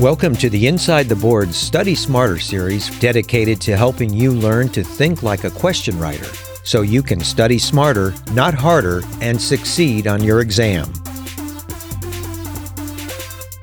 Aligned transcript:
Welcome 0.00 0.34
to 0.36 0.48
the 0.48 0.66
Inside 0.66 1.10
the 1.10 1.14
Board 1.14 1.52
Study 1.52 1.94
Smarter 1.94 2.38
series 2.38 2.88
dedicated 3.00 3.60
to 3.60 3.76
helping 3.76 4.10
you 4.14 4.32
learn 4.32 4.70
to 4.70 4.82
think 4.82 5.22
like 5.22 5.44
a 5.44 5.50
question 5.50 5.98
writer 5.98 6.24
so 6.64 6.80
you 6.80 7.02
can 7.02 7.20
study 7.20 7.58
smarter, 7.58 8.14
not 8.32 8.54
harder, 8.54 9.02
and 9.20 9.38
succeed 9.38 10.06
on 10.06 10.24
your 10.24 10.40
exam. 10.40 10.90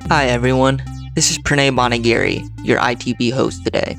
Hi 0.06 0.26
everyone, 0.26 0.80
this 1.16 1.32
is 1.32 1.38
Pranay 1.38 1.74
Bonagiri, 1.74 2.48
your 2.64 2.78
ITB 2.78 3.32
host 3.32 3.64
today. 3.64 3.96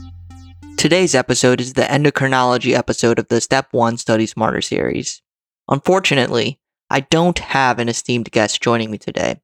Today's 0.77 1.15
episode 1.15 1.59
is 1.59 1.73
the 1.73 1.81
endocrinology 1.81 2.73
episode 2.73 3.19
of 3.19 3.27
the 3.27 3.41
Step 3.41 3.67
1 3.71 3.97
Study 3.97 4.27
Smarter 4.27 4.61
series. 4.61 5.21
Unfortunately, 5.67 6.61
I 6.89 7.01
don't 7.01 7.39
have 7.39 7.79
an 7.79 7.89
esteemed 7.89 8.31
guest 8.31 8.61
joining 8.61 8.91
me 8.91 8.97
today. 8.97 9.41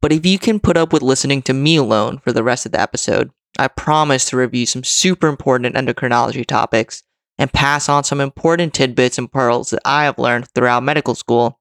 But 0.00 0.12
if 0.12 0.24
you 0.24 0.38
can 0.38 0.60
put 0.60 0.76
up 0.76 0.92
with 0.92 1.02
listening 1.02 1.42
to 1.42 1.52
me 1.52 1.76
alone 1.76 2.18
for 2.18 2.32
the 2.32 2.44
rest 2.44 2.66
of 2.66 2.72
the 2.72 2.80
episode, 2.80 3.30
I 3.58 3.68
promise 3.68 4.26
to 4.26 4.36
review 4.36 4.66
some 4.66 4.84
super 4.84 5.26
important 5.26 5.74
endocrinology 5.74 6.46
topics 6.46 7.02
and 7.38 7.52
pass 7.52 7.88
on 7.88 8.04
some 8.04 8.20
important 8.20 8.74
tidbits 8.74 9.18
and 9.18 9.30
pearls 9.30 9.70
that 9.70 9.80
I 9.84 10.04
have 10.04 10.18
learned 10.18 10.48
throughout 10.54 10.82
medical 10.82 11.14
school 11.14 11.58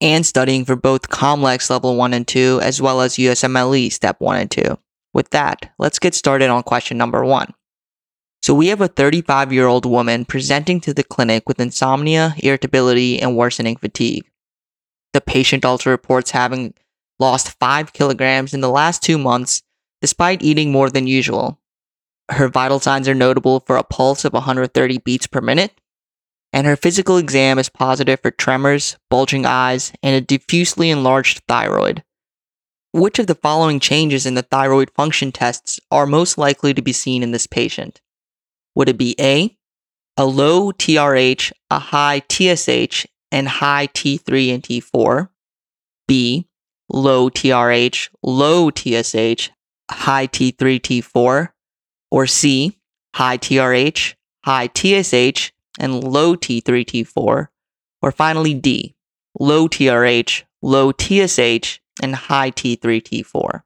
and 0.00 0.24
studying 0.24 0.64
for 0.64 0.76
both 0.76 1.10
COMLEX 1.10 1.70
Level 1.70 1.96
1 1.96 2.14
and 2.14 2.26
2 2.26 2.60
as 2.62 2.80
well 2.80 3.00
as 3.00 3.14
USMLE 3.14 3.92
Step 3.92 4.20
1 4.20 4.36
and 4.36 4.50
2. 4.50 4.78
With 5.12 5.30
that, 5.30 5.72
let's 5.78 5.98
get 5.98 6.14
started 6.14 6.48
on 6.48 6.62
question 6.62 6.96
number 6.96 7.24
1. 7.24 7.52
So 8.42 8.54
we 8.54 8.68
have 8.68 8.80
a 8.80 8.88
35 8.88 9.52
year 9.52 9.66
old 9.66 9.84
woman 9.84 10.24
presenting 10.24 10.80
to 10.82 10.94
the 10.94 11.02
clinic 11.02 11.48
with 11.48 11.60
insomnia, 11.60 12.34
irritability, 12.38 13.20
and 13.20 13.36
worsening 13.36 13.76
fatigue. 13.76 14.24
The 15.12 15.20
patient 15.20 15.64
also 15.64 15.90
reports 15.90 16.30
having 16.30 16.74
lost 17.20 17.58
5 17.60 17.92
kilograms 17.92 18.54
in 18.54 18.60
the 18.60 18.70
last 18.70 19.02
two 19.02 19.18
months 19.18 19.62
despite 20.00 20.42
eating 20.42 20.72
more 20.72 20.90
than 20.90 21.06
usual. 21.06 21.60
Her 22.30 22.48
vital 22.48 22.80
signs 22.80 23.08
are 23.08 23.14
notable 23.14 23.60
for 23.60 23.76
a 23.76 23.84
pulse 23.84 24.24
of 24.24 24.32
130 24.32 24.98
beats 24.98 25.26
per 25.26 25.40
minute, 25.40 25.72
and 26.52 26.66
her 26.66 26.76
physical 26.76 27.16
exam 27.16 27.58
is 27.58 27.68
positive 27.68 28.20
for 28.20 28.30
tremors, 28.30 28.96
bulging 29.08 29.44
eyes, 29.46 29.92
and 30.02 30.16
a 30.16 30.20
diffusely 30.20 30.90
enlarged 30.90 31.42
thyroid. 31.46 32.02
Which 32.92 33.18
of 33.18 33.26
the 33.26 33.36
following 33.36 33.78
changes 33.78 34.26
in 34.26 34.34
the 34.34 34.42
thyroid 34.42 34.90
function 34.90 35.30
tests 35.30 35.78
are 35.90 36.06
most 36.06 36.38
likely 36.38 36.74
to 36.74 36.82
be 36.82 36.92
seen 36.92 37.22
in 37.22 37.30
this 37.30 37.46
patient? 37.46 38.00
Would 38.74 38.88
it 38.88 38.98
be 38.98 39.14
A, 39.20 39.56
a 40.16 40.24
low 40.24 40.72
TRH, 40.72 41.52
a 41.70 41.78
high 41.78 42.22
TSH, 42.28 43.06
and 43.30 43.46
high 43.46 43.86
T3 43.88 44.54
and 44.54 44.62
T4? 44.62 45.28
B, 46.08 46.48
low 46.92 47.30
TRH, 47.30 48.08
low 48.22 48.70
TSH, 48.70 49.50
high 49.90 50.26
T3, 50.26 50.80
T4, 50.80 51.48
or 52.10 52.26
C, 52.26 52.78
high 53.14 53.38
TRH, 53.38 54.14
high 54.44 54.68
TSH, 54.68 55.52
and 55.78 56.04
low 56.04 56.36
T3, 56.36 56.62
T4, 56.64 57.48
or 58.02 58.12
finally 58.12 58.54
D, 58.54 58.94
low 59.38 59.68
TRH, 59.68 60.42
low 60.62 60.92
TSH, 60.92 61.80
and 62.02 62.14
high 62.14 62.50
T3, 62.50 62.78
T4. 63.02 63.62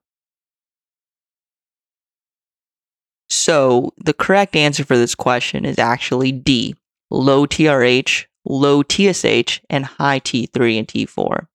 So 3.30 3.92
the 3.96 4.14
correct 4.14 4.54
answer 4.54 4.84
for 4.84 4.96
this 4.96 5.14
question 5.14 5.64
is 5.64 5.78
actually 5.78 6.30
D, 6.30 6.76
low 7.10 7.46
TRH, 7.46 8.26
low 8.44 8.82
TSH, 8.82 9.60
and 9.70 9.86
high 9.86 10.20
T3 10.20 10.78
and 10.78 10.88
T4. 10.88 11.46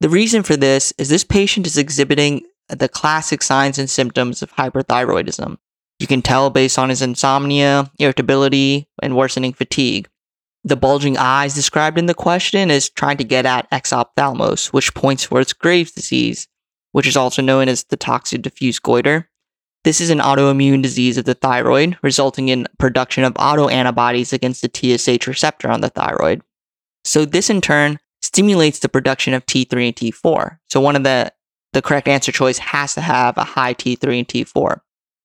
The 0.00 0.08
reason 0.08 0.42
for 0.42 0.56
this 0.56 0.94
is 0.96 1.10
this 1.10 1.24
patient 1.24 1.66
is 1.66 1.76
exhibiting 1.76 2.42
the 2.68 2.88
classic 2.88 3.42
signs 3.42 3.78
and 3.78 3.90
symptoms 3.90 4.42
of 4.42 4.52
hyperthyroidism. 4.52 5.58
You 5.98 6.06
can 6.06 6.22
tell 6.22 6.48
based 6.48 6.78
on 6.78 6.88
his 6.88 7.02
insomnia, 7.02 7.90
irritability, 7.98 8.88
and 9.02 9.14
worsening 9.14 9.52
fatigue. 9.52 10.08
The 10.64 10.76
bulging 10.76 11.18
eyes 11.18 11.54
described 11.54 11.98
in 11.98 12.06
the 12.06 12.14
question 12.14 12.70
is 12.70 12.88
trying 12.88 13.18
to 13.18 13.24
get 13.24 13.44
at 13.44 13.70
exophthalmos, 13.70 14.72
which 14.72 14.94
points 14.94 15.24
towards 15.24 15.52
Graves' 15.52 15.92
disease, 15.92 16.48
which 16.92 17.06
is 17.06 17.16
also 17.16 17.42
known 17.42 17.68
as 17.68 17.84
the 17.84 17.96
toxic 17.98 18.40
diffuse 18.40 18.78
goiter. 18.78 19.28
This 19.84 20.00
is 20.00 20.08
an 20.08 20.18
autoimmune 20.18 20.82
disease 20.82 21.18
of 21.18 21.26
the 21.26 21.34
thyroid, 21.34 21.98
resulting 22.02 22.48
in 22.48 22.66
production 22.78 23.24
of 23.24 23.34
autoantibodies 23.34 24.32
against 24.32 24.62
the 24.62 24.70
TSH 24.72 25.26
receptor 25.26 25.70
on 25.70 25.82
the 25.82 25.90
thyroid. 25.90 26.42
So 27.04 27.24
this 27.26 27.50
in 27.50 27.60
turn 27.60 27.98
stimulates 28.30 28.78
the 28.78 28.88
production 28.88 29.34
of 29.34 29.44
T3 29.44 29.88
and 29.88 29.96
T4. 29.96 30.58
So 30.68 30.80
one 30.80 30.94
of 30.94 31.02
the 31.02 31.32
the 31.72 31.82
correct 31.82 32.06
answer 32.06 32.30
choice 32.32 32.58
has 32.58 32.94
to 32.94 33.00
have 33.00 33.36
a 33.36 33.44
high 33.44 33.74
T3 33.74 34.18
and 34.18 34.28
T4. 34.28 34.80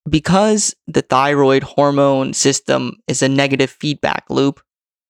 Because 0.09 0.75
the 0.87 1.01
thyroid 1.01 1.63
hormone 1.63 2.33
system 2.33 2.97
is 3.07 3.21
a 3.21 3.29
negative 3.29 3.69
feedback 3.69 4.25
loop, 4.29 4.61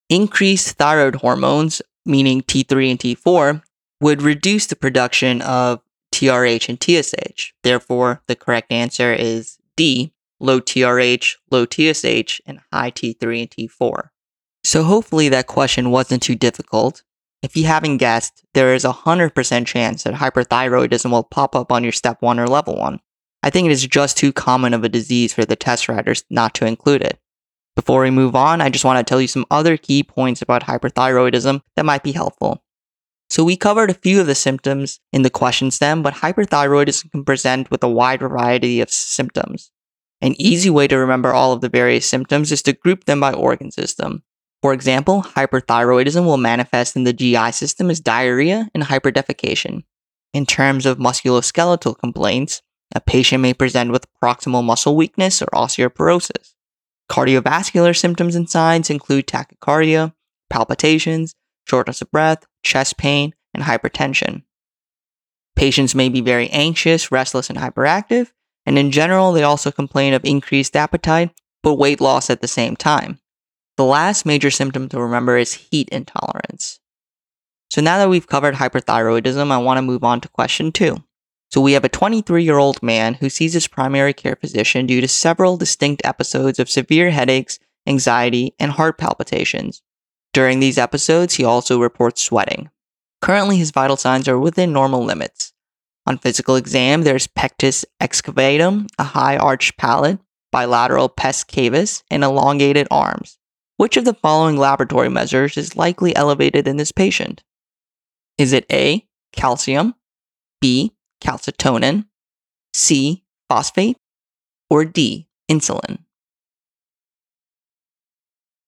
increased 0.08 0.76
thyroid 0.76 1.16
hormones, 1.16 1.82
meaning 2.06 2.42
T3 2.42 2.90
and 2.90 2.98
T4, 2.98 3.62
would 4.00 4.22
reduce 4.22 4.66
the 4.66 4.76
production 4.76 5.42
of 5.42 5.80
TRH 6.14 6.68
and 6.68 6.82
TSH. 6.82 7.52
Therefore, 7.62 8.22
the 8.28 8.36
correct 8.36 8.72
answer 8.72 9.12
is 9.12 9.58
D, 9.76 10.12
low 10.40 10.60
TRH, 10.60 11.34
low 11.50 11.64
TSH, 11.66 12.40
and 12.46 12.60
high 12.72 12.90
T3 12.90 13.40
and 13.40 13.50
T4. 13.50 14.08
So 14.64 14.82
hopefully 14.82 15.28
that 15.28 15.46
question 15.46 15.90
wasn't 15.90 16.22
too 16.22 16.34
difficult. 16.34 17.02
If 17.46 17.56
you 17.56 17.66
haven't 17.66 17.98
guessed, 17.98 18.42
there 18.54 18.74
is 18.74 18.84
a 18.84 18.92
100% 18.92 19.66
chance 19.66 20.02
that 20.02 20.14
hyperthyroidism 20.14 21.12
will 21.12 21.22
pop 21.22 21.54
up 21.54 21.70
on 21.70 21.84
your 21.84 21.92
step 21.92 22.20
1 22.20 22.40
or 22.40 22.48
level 22.48 22.74
1. 22.74 22.98
I 23.44 23.50
think 23.50 23.66
it 23.66 23.70
is 23.70 23.86
just 23.86 24.16
too 24.16 24.32
common 24.32 24.74
of 24.74 24.82
a 24.82 24.88
disease 24.88 25.32
for 25.32 25.44
the 25.44 25.54
test 25.54 25.88
writers 25.88 26.24
not 26.28 26.54
to 26.54 26.66
include 26.66 27.02
it. 27.02 27.20
Before 27.76 28.02
we 28.02 28.10
move 28.10 28.34
on, 28.34 28.60
I 28.60 28.68
just 28.68 28.84
want 28.84 28.98
to 28.98 29.08
tell 29.08 29.20
you 29.20 29.28
some 29.28 29.46
other 29.48 29.76
key 29.76 30.02
points 30.02 30.42
about 30.42 30.64
hyperthyroidism 30.64 31.60
that 31.76 31.84
might 31.84 32.02
be 32.02 32.10
helpful. 32.10 32.64
So 33.30 33.44
we 33.44 33.56
covered 33.56 33.90
a 33.90 33.94
few 33.94 34.20
of 34.20 34.26
the 34.26 34.34
symptoms 34.34 34.98
in 35.12 35.22
the 35.22 35.30
question 35.30 35.70
stem, 35.70 36.02
but 36.02 36.14
hyperthyroidism 36.14 37.12
can 37.12 37.24
present 37.24 37.70
with 37.70 37.84
a 37.84 37.88
wide 37.88 38.18
variety 38.18 38.80
of 38.80 38.90
symptoms. 38.90 39.70
An 40.20 40.34
easy 40.36 40.68
way 40.68 40.88
to 40.88 40.98
remember 40.98 41.32
all 41.32 41.52
of 41.52 41.60
the 41.60 41.68
various 41.68 42.06
symptoms 42.06 42.50
is 42.50 42.62
to 42.62 42.72
group 42.72 43.04
them 43.04 43.20
by 43.20 43.32
organ 43.32 43.70
system. 43.70 44.24
For 44.66 44.72
example, 44.72 45.22
hyperthyroidism 45.22 46.24
will 46.24 46.38
manifest 46.38 46.96
in 46.96 47.04
the 47.04 47.12
GI 47.12 47.52
system 47.52 47.88
as 47.88 48.00
diarrhea 48.00 48.68
and 48.74 48.82
hyperdefecation. 48.82 49.84
In 50.34 50.44
terms 50.44 50.86
of 50.86 50.98
musculoskeletal 50.98 51.96
complaints, 52.00 52.62
a 52.92 53.00
patient 53.00 53.42
may 53.42 53.54
present 53.54 53.92
with 53.92 54.08
proximal 54.20 54.64
muscle 54.64 54.96
weakness 54.96 55.40
or 55.40 55.46
osteoporosis. 55.54 56.54
Cardiovascular 57.08 57.96
symptoms 57.96 58.34
and 58.34 58.50
signs 58.50 58.90
include 58.90 59.28
tachycardia, 59.28 60.12
palpitations, 60.50 61.36
shortness 61.68 62.02
of 62.02 62.10
breath, 62.10 62.44
chest 62.64 62.98
pain, 62.98 63.34
and 63.54 63.62
hypertension. 63.62 64.42
Patients 65.54 65.94
may 65.94 66.08
be 66.08 66.20
very 66.20 66.48
anxious, 66.48 67.12
restless, 67.12 67.48
and 67.48 67.58
hyperactive, 67.60 68.32
and 68.66 68.76
in 68.80 68.90
general, 68.90 69.30
they 69.30 69.44
also 69.44 69.70
complain 69.70 70.12
of 70.12 70.24
increased 70.24 70.74
appetite, 70.74 71.30
but 71.62 71.74
weight 71.74 72.00
loss 72.00 72.30
at 72.30 72.40
the 72.40 72.48
same 72.48 72.74
time. 72.74 73.20
The 73.76 73.84
last 73.84 74.24
major 74.24 74.50
symptom 74.50 74.88
to 74.88 75.00
remember 75.00 75.36
is 75.36 75.52
heat 75.52 75.90
intolerance. 75.90 76.80
So 77.70 77.82
now 77.82 77.98
that 77.98 78.08
we've 78.08 78.26
covered 78.26 78.54
hyperthyroidism, 78.54 79.50
I 79.50 79.58
want 79.58 79.76
to 79.78 79.82
move 79.82 80.02
on 80.02 80.20
to 80.22 80.28
question 80.28 80.72
two. 80.72 81.04
So 81.50 81.60
we 81.60 81.72
have 81.72 81.84
a 81.84 81.90
23 81.90 82.42
year 82.42 82.56
old 82.56 82.82
man 82.82 83.14
who 83.14 83.28
sees 83.28 83.52
his 83.52 83.68
primary 83.68 84.14
care 84.14 84.36
physician 84.36 84.86
due 84.86 85.02
to 85.02 85.08
several 85.08 85.58
distinct 85.58 86.04
episodes 86.06 86.58
of 86.58 86.70
severe 86.70 87.10
headaches, 87.10 87.58
anxiety, 87.86 88.54
and 88.58 88.72
heart 88.72 88.96
palpitations. 88.96 89.82
During 90.32 90.60
these 90.60 90.78
episodes, 90.78 91.34
he 91.34 91.44
also 91.44 91.78
reports 91.78 92.22
sweating. 92.22 92.70
Currently, 93.20 93.58
his 93.58 93.72
vital 93.72 93.96
signs 93.96 94.26
are 94.26 94.38
within 94.38 94.72
normal 94.72 95.04
limits. 95.04 95.52
On 96.06 96.18
physical 96.18 96.56
exam, 96.56 97.02
there's 97.02 97.26
pectus 97.26 97.84
excavatum, 98.00 98.86
a 98.98 99.04
high 99.04 99.36
arched 99.36 99.76
palate, 99.76 100.18
bilateral 100.52 101.08
pes 101.08 101.44
cavus, 101.44 102.02
and 102.10 102.22
elongated 102.22 102.86
arms. 102.90 103.38
Which 103.76 103.96
of 103.96 104.04
the 104.04 104.14
following 104.14 104.56
laboratory 104.56 105.10
measures 105.10 105.56
is 105.56 105.76
likely 105.76 106.16
elevated 106.16 106.66
in 106.66 106.76
this 106.76 106.92
patient? 106.92 107.42
Is 108.38 108.52
it 108.52 108.64
A, 108.72 109.06
calcium, 109.32 109.94
B, 110.60 110.94
calcitonin, 111.22 112.06
C, 112.72 113.24
phosphate, 113.48 113.98
or 114.70 114.84
D, 114.84 115.28
insulin? 115.50 115.98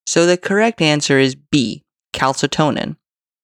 So 0.07 0.27
the 0.27 0.37
correct 0.37 0.81
answer 0.81 1.19
is 1.19 1.35
B, 1.35 1.85
calcitonin. 2.15 2.97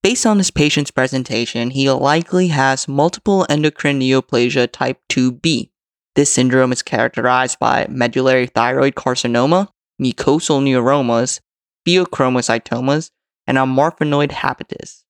Based 0.03 0.27
on 0.27 0.37
this 0.37 0.51
patient's 0.51 0.91
presentation, 0.91 1.71
he 1.71 1.91
likely 1.91 2.49
has 2.49 2.87
multiple 2.87 3.47
endocrine 3.49 4.01
neoplasia 4.01 4.71
type 4.71 5.01
2B. 5.11 5.71
This 6.15 6.33
syndrome 6.33 6.73
is 6.73 6.83
characterized 6.83 7.59
by 7.59 7.87
medullary 7.89 8.47
thyroid 8.47 8.95
carcinoma, 8.95 9.69
mucosal 10.01 10.63
neuromas, 10.63 11.41
pheochromocytomas, 11.87 13.11
and 13.47 13.59
marfanoid 13.59 14.33
habitus. 14.33 15.05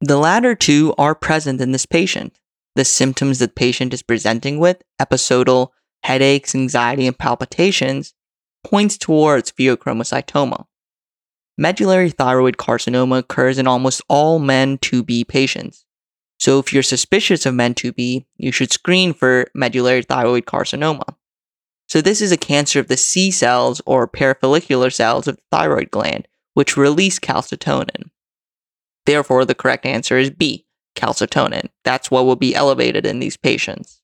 The 0.00 0.16
latter 0.16 0.54
two 0.54 0.94
are 0.98 1.14
present 1.14 1.60
in 1.60 1.72
this 1.72 1.86
patient. 1.86 2.38
The 2.74 2.84
symptoms 2.84 3.38
that 3.38 3.54
patient 3.54 3.94
is 3.94 4.02
presenting 4.02 4.58
with, 4.58 4.82
episodal 4.98 5.72
headaches, 6.02 6.54
anxiety, 6.54 7.06
and 7.06 7.18
palpitations, 7.18 8.14
points 8.62 8.98
towards 8.98 9.52
pheochromocytoma. 9.52 10.66
Medullary 11.56 12.10
thyroid 12.10 12.56
carcinoma 12.56 13.18
occurs 13.18 13.58
in 13.58 13.66
almost 13.66 14.02
all 14.08 14.38
MEN 14.38 14.78
2B 14.78 15.28
patients. 15.28 15.84
So 16.38 16.58
if 16.58 16.72
you're 16.72 16.82
suspicious 16.82 17.46
of 17.46 17.54
MEN 17.54 17.74
2B, 17.74 18.26
you 18.36 18.52
should 18.52 18.72
screen 18.72 19.14
for 19.14 19.46
medullary 19.54 20.02
thyroid 20.02 20.46
carcinoma. 20.46 21.14
So 21.88 22.00
this 22.00 22.20
is 22.20 22.32
a 22.32 22.36
cancer 22.36 22.80
of 22.80 22.88
the 22.88 22.96
C 22.96 23.30
cells 23.30 23.80
or 23.86 24.08
parafollicular 24.08 24.92
cells 24.92 25.28
of 25.28 25.36
the 25.36 25.42
thyroid 25.50 25.90
gland, 25.90 26.26
which 26.54 26.76
release 26.76 27.18
calcitonin. 27.18 28.10
Therefore, 29.06 29.44
the 29.44 29.54
correct 29.54 29.84
answer 29.84 30.16
is 30.16 30.30
B, 30.30 30.66
calcitonin. 30.96 31.68
That's 31.84 32.10
what 32.10 32.24
will 32.24 32.36
be 32.36 32.54
elevated 32.54 33.04
in 33.04 33.20
these 33.20 33.36
patients. 33.36 34.00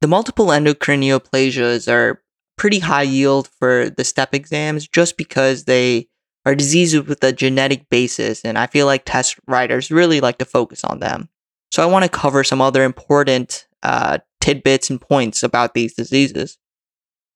The 0.00 0.08
multiple 0.08 0.50
endocrine 0.50 1.02
neoplasias 1.02 1.90
are 1.90 2.22
pretty 2.56 2.80
high 2.80 3.02
yield 3.02 3.48
for 3.58 3.90
the 3.90 4.04
step 4.04 4.34
exams 4.34 4.88
just 4.88 5.16
because 5.16 5.64
they 5.64 6.08
are 6.44 6.54
diseases 6.54 7.06
with 7.06 7.22
a 7.22 7.32
genetic 7.32 7.88
basis, 7.88 8.44
and 8.44 8.58
I 8.58 8.66
feel 8.66 8.86
like 8.86 9.04
test 9.04 9.38
writers 9.46 9.90
really 9.90 10.20
like 10.20 10.38
to 10.38 10.44
focus 10.44 10.82
on 10.82 10.98
them. 10.98 11.28
So 11.70 11.82
I 11.82 11.86
want 11.86 12.04
to 12.04 12.08
cover 12.08 12.42
some 12.42 12.60
other 12.60 12.82
important 12.84 13.66
uh, 13.82 14.18
tidbits 14.40 14.90
and 14.90 15.00
points 15.00 15.42
about 15.42 15.74
these 15.74 15.94
diseases. 15.94 16.58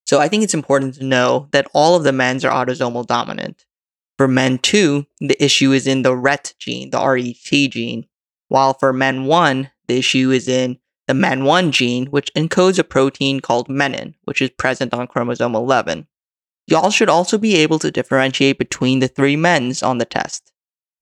So 0.07 0.21
I 0.21 0.29
think 0.29 0.45
it's 0.45 0.55
important 0.55 0.95
to 0.95 1.05
know 1.05 1.49
that 1.51 1.67
all 1.75 1.97
of 1.97 2.05
the 2.05 2.13
MENs 2.13 2.45
are 2.45 2.53
autosomal 2.53 3.07
dominant. 3.07 3.67
For 4.17 4.29
MEN2, 4.29 5.07
the 5.21 5.45
issue 5.45 5.73
is 5.73 5.87
in 5.87 6.03
the 6.03 6.17
RET 6.17 6.55
gene, 6.59 6.91
the 6.91 7.05
RET 7.05 7.35
gene, 7.71 8.07
while 8.49 8.73
for 8.73 8.95
MEN1, 8.95 9.71
the 9.89 9.99
issue 9.99 10.31
is 10.31 10.49
in 10.49 10.79
the 11.07 11.13
MEN1 11.13 11.71
gene, 11.71 12.07
which 12.07 12.33
encodes 12.35 12.79
a 12.79 12.85
protein 12.85 13.41
called 13.41 13.69
menin, 13.69 14.15
which 14.25 14.41
is 14.41 14.51
present 14.51 14.95
on 14.95 15.07
chromosome 15.07 15.55
11. 15.55 16.07
Y'all 16.67 16.91
should 16.91 17.09
also 17.09 17.37
be 17.37 17.57
able 17.57 17.79
to 17.79 17.91
differentiate 17.91 18.59
between 18.59 19.01
the 19.01 19.09
three 19.09 19.37
MENs 19.37 19.83
on 19.83 19.99
the 19.99 20.05
test. 20.05 20.53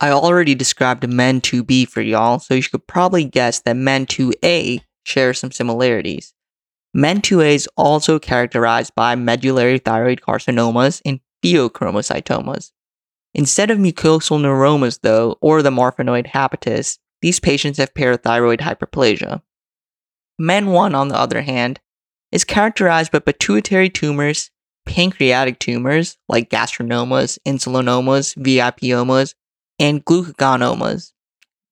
I 0.00 0.10
already 0.10 0.54
described 0.54 1.04
MEN2B 1.04 1.88
for 1.88 2.02
y'all, 2.02 2.38
so 2.38 2.54
you 2.54 2.62
could 2.62 2.86
probably 2.86 3.24
guess 3.24 3.60
that 3.60 3.76
MEN2A 3.76 4.80
shares 5.04 5.38
some 5.38 5.52
similarities. 5.52 6.34
MEN2A 6.94 7.54
is 7.54 7.68
also 7.76 8.18
characterized 8.18 8.94
by 8.94 9.16
medullary 9.16 9.78
thyroid 9.78 10.20
carcinomas 10.20 11.02
and 11.04 11.20
pheochromocytomas. 11.42 12.70
Instead 13.34 13.70
of 13.70 13.78
mucosal 13.78 14.40
neuromas, 14.40 15.00
though, 15.02 15.36
or 15.40 15.60
the 15.60 15.70
marfanoid 15.70 16.28
habitus, 16.28 16.98
these 17.20 17.40
patients 17.40 17.78
have 17.78 17.94
parathyroid 17.94 18.60
hyperplasia. 18.60 19.42
MEN1, 20.40 20.94
on 20.94 21.08
the 21.08 21.18
other 21.18 21.42
hand, 21.42 21.80
is 22.30 22.44
characterized 22.44 23.10
by 23.10 23.18
pituitary 23.18 23.88
tumors, 23.88 24.50
pancreatic 24.86 25.58
tumors 25.58 26.16
like 26.28 26.50
gastrinomas, 26.50 27.38
insulinomas, 27.44 28.36
VIPomas, 28.36 29.34
and 29.80 30.04
glucagonomas. 30.04 31.12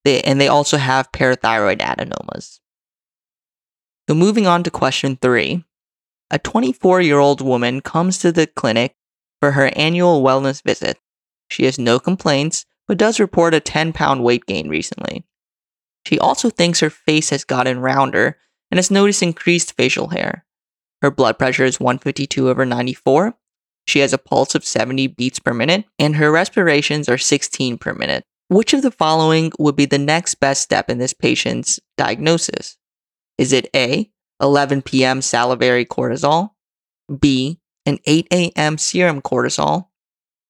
They, 0.05 0.21
and 0.23 0.41
they 0.41 0.49
also 0.49 0.79
have 0.79 1.13
parathyroid 1.13 1.79
adenomas. 1.79 2.59
So, 4.09 4.15
moving 4.15 4.47
on 4.47 4.63
to 4.65 4.71
question 4.71 5.17
three. 5.17 5.65
A 6.31 6.39
24 6.39 7.01
year 7.03 7.19
old 7.19 7.41
woman 7.41 7.81
comes 7.81 8.19
to 8.19 8.33
the 8.33 8.47
clinic 8.47 8.97
for 9.41 9.53
her 9.53 9.71
annual 9.77 10.23
wellness 10.23 10.63
visit. 10.63 10.99
She 11.49 11.65
has 11.65 11.79
no 11.79 11.99
complaints, 11.99 12.65
but 12.89 12.99
does 12.99 13.21
report 13.21 13.55
a 13.55 13.61
10 13.61 13.93
pound 13.93 14.25
weight 14.25 14.47
gain 14.47 14.69
recently. 14.69 15.25
She 16.07 16.19
also 16.19 16.51
thinks 16.51 16.81
her 16.81 16.91
face 16.91 17.31
has 17.31 17.45
gotten 17.45 17.81
rounder 17.81 18.39
and 18.71 18.79
has 18.79 18.91
noticed 18.91 19.23
increased 19.23 19.77
facial 19.77 20.09
hair. 20.09 20.45
Her 21.03 21.11
blood 21.11 21.39
pressure 21.39 21.65
is 21.65 21.79
152 21.79 22.49
over 22.49 22.65
94. 22.65 23.35
She 23.87 23.99
has 23.99 24.13
a 24.13 24.19
pulse 24.19 24.55
of 24.55 24.65
70 24.65 25.09
beats 25.09 25.39
per 25.39 25.53
minute, 25.53 25.85
and 25.99 26.17
her 26.17 26.31
respirations 26.31 27.09
are 27.09 27.19
16 27.19 27.79
per 27.79 27.93
minute. 27.93 28.25
Which 28.49 28.73
of 28.73 28.83
the 28.83 28.91
following 28.91 29.53
would 29.59 29.77
be 29.77 29.87
the 29.87 29.99
next 29.99 30.37
best 30.37 30.63
step 30.63 30.89
in 30.89 30.99
this 30.99 31.13
patient's 31.13 31.81
diagnosis? 31.97 32.77
Is 33.43 33.53
it 33.53 33.69
A, 33.75 34.09
11 34.41 34.83
p.m. 34.83 35.21
salivary 35.21 35.85
cortisol, 35.85 36.51
B, 37.19 37.59
an 37.85 37.99
8 38.07 38.29
a.m. 38.31 38.79
serum 38.79 39.21
cortisol, 39.21 39.89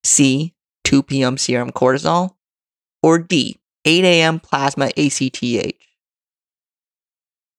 C, 0.04 0.54
2 0.84 1.02
p.m. 1.02 1.38
serum 1.38 1.70
cortisol, 1.70 2.34
or 3.02 3.18
D, 3.18 3.58
8 3.86 4.04
a.m. 4.04 4.40
plasma 4.40 4.90
ACTH? 4.94 5.72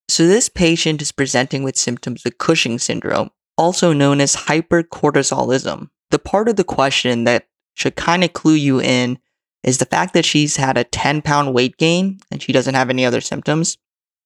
So, 0.08 0.28
this 0.28 0.50
patient 0.50 1.02
is 1.02 1.12
presenting 1.12 1.64
with 1.64 1.78
symptoms 1.78 2.28
of 2.28 2.38
Cushing 2.38 2.78
syndrome, 2.78 3.32
also 3.58 3.92
known 3.92 4.22
as 4.22 4.36
hypercortisolism. 4.36 5.90
The 6.12 6.20
part 6.20 6.48
of 6.48 6.58
the 6.58 6.64
question 6.64 7.24
that 7.24 7.48
should 7.74 7.96
kind 7.96 8.24
of 8.24 8.34
clue 8.34 8.54
you 8.54 8.80
in 8.80 9.18
is 9.64 9.80
the 9.80 9.88
fact 9.88 10.14
that 10.14 10.26
she's 10.26 10.58
had 10.58 10.78
a 10.78 10.84
10 10.84 11.24
pound 11.24 11.56
weight 11.56 11.78
gain 11.78 12.20
and 12.30 12.40
she 12.40 12.52
doesn't 12.52 12.76
have 12.76 12.92
any 12.92 13.04
other 13.04 13.20
symptoms, 13.20 13.80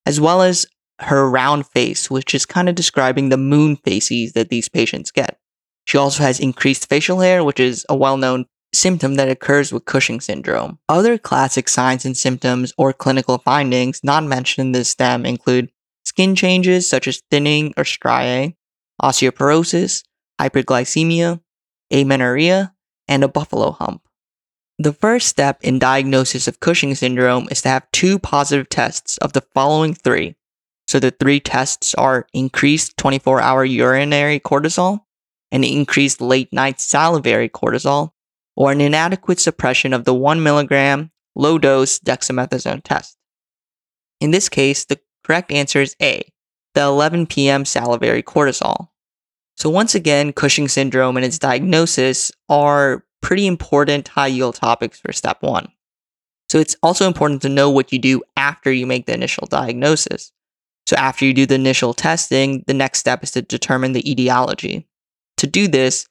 as 0.05 0.19
well 0.19 0.41
as 0.41 0.65
her 0.99 1.29
round 1.29 1.67
face, 1.67 2.09
which 2.09 2.33
is 2.33 2.45
kind 2.45 2.69
of 2.69 2.75
describing 2.75 3.29
the 3.29 3.37
moon 3.37 3.75
faces 3.75 4.33
that 4.33 4.49
these 4.49 4.69
patients 4.69 5.11
get. 5.11 5.39
She 5.85 5.97
also 5.97 6.23
has 6.23 6.39
increased 6.39 6.89
facial 6.89 7.19
hair, 7.19 7.43
which 7.43 7.59
is 7.59 7.85
a 7.89 7.95
well 7.95 8.17
known 8.17 8.45
symptom 8.73 9.15
that 9.15 9.29
occurs 9.29 9.71
with 9.71 9.85
Cushing 9.85 10.19
syndrome. 10.19 10.79
Other 10.89 11.17
classic 11.17 11.69
signs 11.69 12.05
and 12.05 12.17
symptoms 12.17 12.73
or 12.77 12.93
clinical 12.93 13.37
findings 13.39 14.03
not 14.03 14.23
mentioned 14.23 14.67
in 14.67 14.71
this 14.73 14.89
stem 14.89 15.25
include 15.25 15.71
skin 16.03 16.35
changes 16.35 16.89
such 16.89 17.07
as 17.07 17.21
thinning 17.29 17.73
or 17.77 17.85
striae, 17.85 18.55
osteoporosis, 19.01 20.03
hyperglycemia, 20.39 21.41
amenorrhea, 21.91 22.73
and 23.07 23.23
a 23.23 23.27
buffalo 23.27 23.71
hump. 23.71 24.01
The 24.79 24.93
first 24.93 25.27
step 25.27 25.59
in 25.63 25.79
diagnosis 25.79 26.47
of 26.47 26.59
Cushing 26.59 26.93
syndrome 26.93 27.47
is 27.49 27.63
to 27.63 27.69
have 27.69 27.91
two 27.91 28.19
positive 28.19 28.69
tests 28.69 29.17
of 29.17 29.33
the 29.33 29.41
following 29.41 29.95
three. 29.95 30.35
So 30.87 30.99
the 30.99 31.11
three 31.11 31.39
tests 31.39 31.93
are 31.95 32.27
increased 32.33 32.97
24 32.97 33.41
hour 33.41 33.65
urinary 33.65 34.39
cortisol, 34.39 35.01
an 35.51 35.63
increased 35.63 36.21
late 36.21 36.51
night 36.53 36.79
salivary 36.79 37.49
cortisol, 37.49 38.11
or 38.55 38.71
an 38.71 38.81
inadequate 38.81 39.39
suppression 39.39 39.93
of 39.93 40.05
the 40.05 40.13
1 40.13 40.41
milligram 40.41 41.11
low 41.35 41.57
dose 41.57 41.99
dexamethasone 41.99 42.81
test. 42.83 43.17
In 44.19 44.31
this 44.31 44.49
case, 44.49 44.85
the 44.85 44.99
correct 45.23 45.51
answer 45.51 45.81
is 45.81 45.95
A, 46.01 46.23
the 46.73 46.81
11 46.81 47.27
p.m. 47.27 47.65
salivary 47.65 48.23
cortisol. 48.23 48.89
So, 49.55 49.69
once 49.69 49.93
again, 49.93 50.33
Cushing 50.33 50.67
syndrome 50.67 51.17
and 51.17 51.25
its 51.25 51.39
diagnosis 51.39 52.31
are 52.49 53.03
pretty 53.21 53.45
important 53.45 54.07
high 54.07 54.27
yield 54.27 54.55
topics 54.55 54.99
for 54.99 55.11
step 55.11 55.41
one. 55.41 55.67
So, 56.49 56.59
it's 56.59 56.75
also 56.81 57.07
important 57.07 57.41
to 57.43 57.49
know 57.49 57.69
what 57.69 57.91
you 57.91 57.99
do 57.99 58.23
after 58.35 58.71
you 58.71 58.87
make 58.87 59.05
the 59.05 59.13
initial 59.13 59.47
diagnosis. 59.47 60.31
So, 60.87 60.95
after 60.95 61.25
you 61.25 61.33
do 61.33 61.45
the 61.45 61.55
initial 61.55 61.93
testing, 61.93 62.63
the 62.65 62.73
next 62.73 62.99
step 62.99 63.21
is 63.21 63.31
to 63.31 63.41
determine 63.41 63.91
the 63.91 64.09
etiology. 64.09 64.87
To 65.37 65.45
do 65.45 65.67
this, 65.67 66.07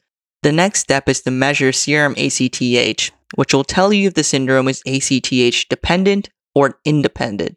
The 0.46 0.52
next 0.52 0.78
step 0.78 1.08
is 1.08 1.22
to 1.22 1.32
measure 1.32 1.72
serum 1.72 2.14
ACTH, 2.16 3.10
which 3.34 3.52
will 3.52 3.64
tell 3.64 3.92
you 3.92 4.06
if 4.06 4.14
the 4.14 4.22
syndrome 4.22 4.68
is 4.68 4.80
ACTH 4.86 5.68
dependent 5.68 6.28
or 6.54 6.78
independent. 6.84 7.56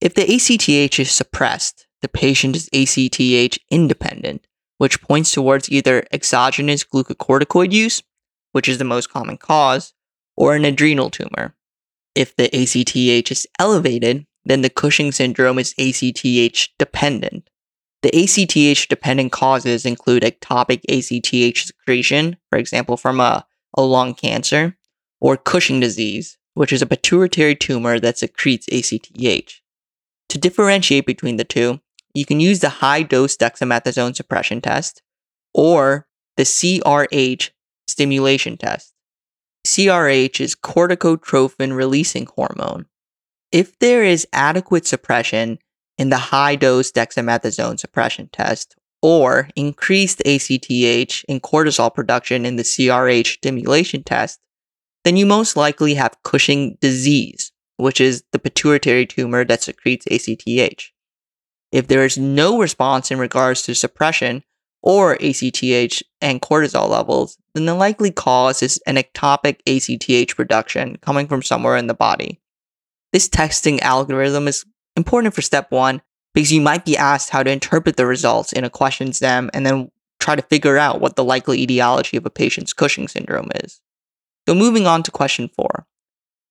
If 0.00 0.14
the 0.14 0.22
ACTH 0.22 0.98
is 0.98 1.10
suppressed, 1.10 1.86
the 2.00 2.08
patient 2.08 2.56
is 2.56 2.70
ACTH 2.72 3.58
independent, 3.70 4.46
which 4.78 5.02
points 5.02 5.32
towards 5.32 5.70
either 5.70 6.06
exogenous 6.12 6.82
glucocorticoid 6.82 7.72
use, 7.72 8.02
which 8.52 8.70
is 8.70 8.78
the 8.78 8.84
most 8.84 9.10
common 9.10 9.36
cause, 9.36 9.92
or 10.34 10.54
an 10.54 10.64
adrenal 10.64 11.10
tumor. 11.10 11.54
If 12.14 12.34
the 12.36 12.48
ACTH 12.54 13.30
is 13.30 13.46
elevated, 13.58 14.26
then 14.46 14.62
the 14.62 14.70
Cushing 14.70 15.12
syndrome 15.12 15.58
is 15.58 15.74
ACTH 15.78 16.68
dependent. 16.78 17.50
The 18.02 18.10
ACTH 18.14 18.88
dependent 18.88 19.32
causes 19.32 19.84
include 19.84 20.22
ectopic 20.22 20.82
ACTH 20.88 21.66
secretion, 21.66 22.36
for 22.48 22.56
example, 22.56 22.96
from 22.96 23.18
a, 23.18 23.44
a 23.76 23.82
lung 23.82 24.14
cancer, 24.14 24.76
or 25.20 25.36
Cushing 25.36 25.80
disease, 25.80 26.38
which 26.54 26.72
is 26.72 26.80
a 26.80 26.86
pituitary 26.86 27.56
tumor 27.56 27.98
that 27.98 28.18
secretes 28.18 28.68
ACTH. 28.68 29.60
To 30.28 30.38
differentiate 30.38 31.06
between 31.06 31.36
the 31.36 31.44
two, 31.44 31.80
you 32.14 32.24
can 32.24 32.38
use 32.38 32.60
the 32.60 32.68
high 32.68 33.02
dose 33.02 33.36
dexamethasone 33.36 34.14
suppression 34.14 34.60
test 34.60 35.02
or 35.52 36.06
the 36.36 36.44
CRH 36.44 37.50
stimulation 37.88 38.56
test. 38.56 38.94
CRH 39.66 40.40
is 40.40 40.54
corticotrophin 40.54 41.74
releasing 41.74 42.26
hormone. 42.26 42.86
If 43.52 43.78
there 43.78 44.02
is 44.02 44.26
adequate 44.32 44.86
suppression 44.86 45.58
in 45.98 46.10
the 46.10 46.18
high 46.18 46.56
dose 46.56 46.90
dexamethasone 46.92 47.78
suppression 47.78 48.28
test 48.32 48.76
or 49.02 49.48
increased 49.56 50.20
ACTH 50.26 51.24
and 51.28 51.42
cortisol 51.42 51.94
production 51.94 52.44
in 52.44 52.56
the 52.56 52.64
CRH 52.64 53.34
stimulation 53.34 54.02
test, 54.02 54.40
then 55.04 55.16
you 55.16 55.26
most 55.26 55.56
likely 55.56 55.94
have 55.94 56.16
Cushing 56.24 56.76
disease, 56.80 57.52
which 57.76 58.00
is 58.00 58.24
the 58.32 58.38
pituitary 58.38 59.06
tumor 59.06 59.44
that 59.44 59.62
secretes 59.62 60.06
ACTH. 60.06 60.90
If 61.70 61.86
there 61.86 62.04
is 62.04 62.18
no 62.18 62.58
response 62.58 63.10
in 63.10 63.18
regards 63.18 63.62
to 63.62 63.74
suppression 63.74 64.42
or 64.82 65.16
ACTH 65.20 66.02
and 66.20 66.42
cortisol 66.42 66.88
levels, 66.88 67.38
then 67.54 67.66
the 67.66 67.74
likely 67.74 68.10
cause 68.10 68.62
is 68.62 68.80
an 68.86 68.96
ectopic 68.96 69.60
ACTH 69.66 70.34
production 70.34 70.96
coming 70.96 71.28
from 71.28 71.42
somewhere 71.42 71.76
in 71.76 71.86
the 71.86 71.94
body. 71.94 72.40
This 73.12 73.28
testing 73.28 73.80
algorithm 73.80 74.48
is 74.48 74.64
important 74.96 75.34
for 75.34 75.42
step 75.42 75.70
one 75.70 76.02
because 76.34 76.52
you 76.52 76.60
might 76.60 76.84
be 76.84 76.96
asked 76.96 77.30
how 77.30 77.42
to 77.42 77.50
interpret 77.50 77.96
the 77.96 78.06
results 78.06 78.52
in 78.52 78.64
a 78.64 78.70
question 78.70 79.12
stem 79.12 79.50
and 79.54 79.64
then 79.64 79.90
try 80.20 80.36
to 80.36 80.42
figure 80.42 80.76
out 80.76 81.00
what 81.00 81.16
the 81.16 81.24
likely 81.24 81.62
etiology 81.62 82.16
of 82.16 82.26
a 82.26 82.30
patient's 82.30 82.72
Cushing 82.72 83.08
syndrome 83.08 83.50
is. 83.64 83.80
So 84.48 84.54
moving 84.54 84.86
on 84.86 85.02
to 85.04 85.10
question 85.10 85.48
four. 85.48 85.86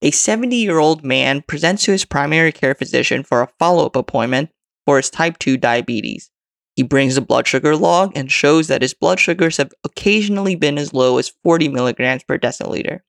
A 0.02 0.12
70 0.12 0.56
year 0.56 0.80
old 0.80 1.04
man 1.04 1.42
presents 1.42 1.84
to 1.84 1.92
his 1.92 2.06
primary 2.06 2.52
care 2.52 2.76
physician 2.76 3.24
for 3.24 3.42
a 3.42 3.50
follow 3.60 3.86
up 3.86 3.96
appointment 3.96 4.50
for 4.86 4.98
his 4.98 5.10
type 5.10 5.40
2 5.40 5.58
diabetes. 5.58 6.30
He 6.76 6.84
brings 6.84 7.16
a 7.16 7.22
blood 7.22 7.48
sugar 7.48 7.76
log 7.76 8.12
and 8.16 8.32
shows 8.32 8.68
that 8.68 8.82
his 8.82 8.94
blood 8.94 9.20
sugars 9.20 9.58
have 9.58 9.72
occasionally 9.84 10.56
been 10.56 10.78
as 10.78 10.94
low 10.94 11.18
as 11.18 11.34
40 11.44 11.70
milligrams 11.70 12.24
per 12.24 12.38
deciliter. 12.38 13.00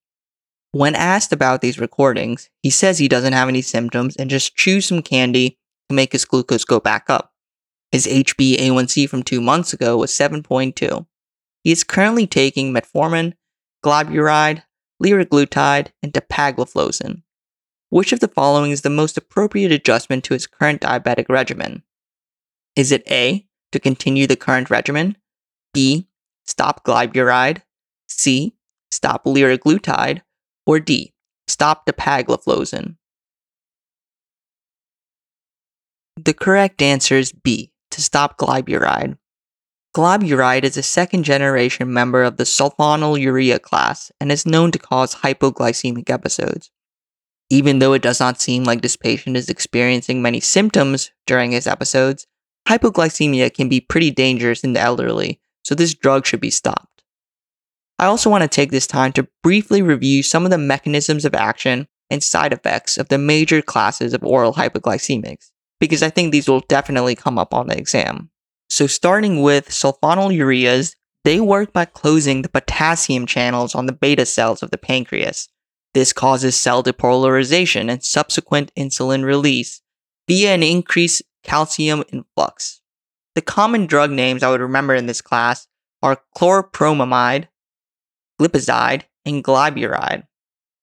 When 0.76 0.95
asked 0.95 1.33
about 1.33 1.62
these 1.62 1.78
recordings, 1.78 2.50
he 2.62 2.68
says 2.68 2.99
he 2.99 3.09
doesn't 3.09 3.33
have 3.33 3.49
any 3.49 3.62
symptoms 3.62 4.14
and 4.14 4.28
just 4.28 4.56
chews 4.56 4.85
some 4.85 5.00
candy 5.00 5.56
to 5.88 5.97
make 5.97 6.12
his 6.12 6.26
glucose 6.26 6.66
go 6.66 6.80
back 6.80 7.09
up. 7.09 7.33
His 7.92 8.06
HbA1c 8.06 9.09
from 9.09 9.23
two 9.23 9.40
months 9.40 9.73
ago 9.73 9.97
was 9.97 10.11
7.2. 10.11 11.06
He 11.64 11.73
is 11.73 11.83
currently 11.83 12.26
taking 12.26 12.75
metformin, 12.75 13.33
glyburide, 13.83 14.64
liraglutide, 15.02 15.92
and 16.02 16.12
dapagliflozin. 16.12 17.23
Which 17.88 18.12
of 18.12 18.21
the 18.21 18.28
following 18.28 18.71
is 18.71 18.83
the 18.83 18.90
most 18.90 19.16
appropriate 19.16 19.73
adjustment 19.73 20.25
to 20.25 20.35
his 20.35 20.47
current 20.47 20.83
diabetic 20.83 21.30
regimen? 21.30 21.85
Is 22.75 22.92
it 22.92 23.11
A, 23.11 23.47
to 23.73 23.80
continue 23.80 24.26
the 24.26 24.37
current 24.37 24.68
regimen, 24.68 25.16
B, 25.73 26.11
stop 26.45 26.85
glyburide, 26.85 27.62
C, 28.09 28.59
stop 28.90 29.25
liraglutide, 29.25 30.21
or 30.66 30.80
D, 30.80 31.14
stop 31.46 31.87
dapagliflozin? 31.87 32.96
The 36.16 36.35
correct 36.35 36.82
answer 36.82 37.16
is 37.16 37.32
B, 37.32 37.73
to 37.90 38.02
stop 38.02 38.38
glyburide. 38.38 39.18
Glyburide 39.94 40.64
is 40.64 40.76
a 40.76 40.82
second 40.82 41.23
generation 41.23 41.90
member 41.90 42.23
of 42.23 42.37
the 42.37 42.44
sulfonylurea 42.44 43.62
class 43.62 44.12
and 44.20 44.30
is 44.30 44.44
known 44.44 44.70
to 44.73 44.78
cause 44.78 45.14
hypoglycemic 45.14 46.11
episodes. 46.11 46.70
Even 47.49 47.78
though 47.78 47.92
it 47.92 48.02
does 48.02 48.20
not 48.20 48.40
seem 48.40 48.64
like 48.64 48.82
this 48.82 48.96
patient 48.96 49.37
is 49.37 49.49
experiencing 49.49 50.20
many 50.20 50.40
symptoms 50.40 51.12
during 51.26 51.52
his 51.52 51.66
episodes, 51.66 52.26
hypoglycemia 52.68 53.54
can 53.54 53.68
be 53.68 53.80
pretty 53.80 54.11
dangerous 54.11 54.64
in 54.64 54.73
the 54.73 54.80
elderly, 54.80 55.40
so 55.62 55.75
this 55.75 55.94
drug 55.94 56.26
should 56.26 56.40
be 56.40 56.50
stopped. 56.50 56.96
I 57.99 58.07
also 58.07 58.29
want 58.29 58.43
to 58.43 58.49
take 58.49 58.71
this 58.71 58.87
time 58.87 59.12
to 59.12 59.29
briefly 59.43 59.81
review 59.83 60.23
some 60.23 60.45
of 60.45 60.50
the 60.50 60.59
mechanisms 60.59 61.25
of 61.25 61.35
action 61.35 61.88
and 62.11 62.23
side 62.23 62.53
effects 62.53 62.99
of 62.99 63.09
the 63.09 63.19
major 63.19 63.62
classes 63.62 64.12
of 64.12 64.23
oral 64.23 64.55
hypoglycemics, 64.55 65.50
because 65.81 66.03
I 66.03 66.11
think 66.11 66.31
these 66.31 66.49
will 66.49 66.61
definitely 66.61 67.15
come 67.15 67.38
up 67.38 67.55
on 67.55 67.69
the 67.69 67.76
exam. 67.76 68.31
So, 68.69 68.87
starting 68.87 69.43
with 69.43 69.69
sulfonylureas, 69.69 70.95
they 71.25 71.41
work 71.41 71.73
by 71.73 71.87
closing 71.87 72.43
the 72.43 72.49
potassium 72.49 73.26
channels 73.26 73.75
on 73.75 73.87
the 73.87 73.93
beta 73.93 74.26
cells 74.26 74.62
of 74.62 74.71
the 74.71 74.79
pancreas. 74.79 75.49
This 75.95 76.12
causes 76.12 76.55
cell 76.55 76.83
depolarization 76.83 77.91
and 77.91 78.05
subsequent 78.05 78.71
insulin 78.76 79.25
release 79.25 79.81
via 80.29 80.55
an 80.55 80.62
increased 80.62 81.23
calcium 81.43 82.05
influx. 82.12 82.81
The 83.35 83.43
common 83.43 83.87
drug 83.87 84.11
names 84.11 84.43
I 84.43 84.50
would 84.50 84.61
remember 84.61 84.95
in 84.95 85.07
this 85.07 85.23
class 85.23 85.67
are 86.03 86.23
chlorpropamide, 86.37 87.49
glipizide, 88.40 89.02
and 89.25 89.43
glyburide. 89.43 90.26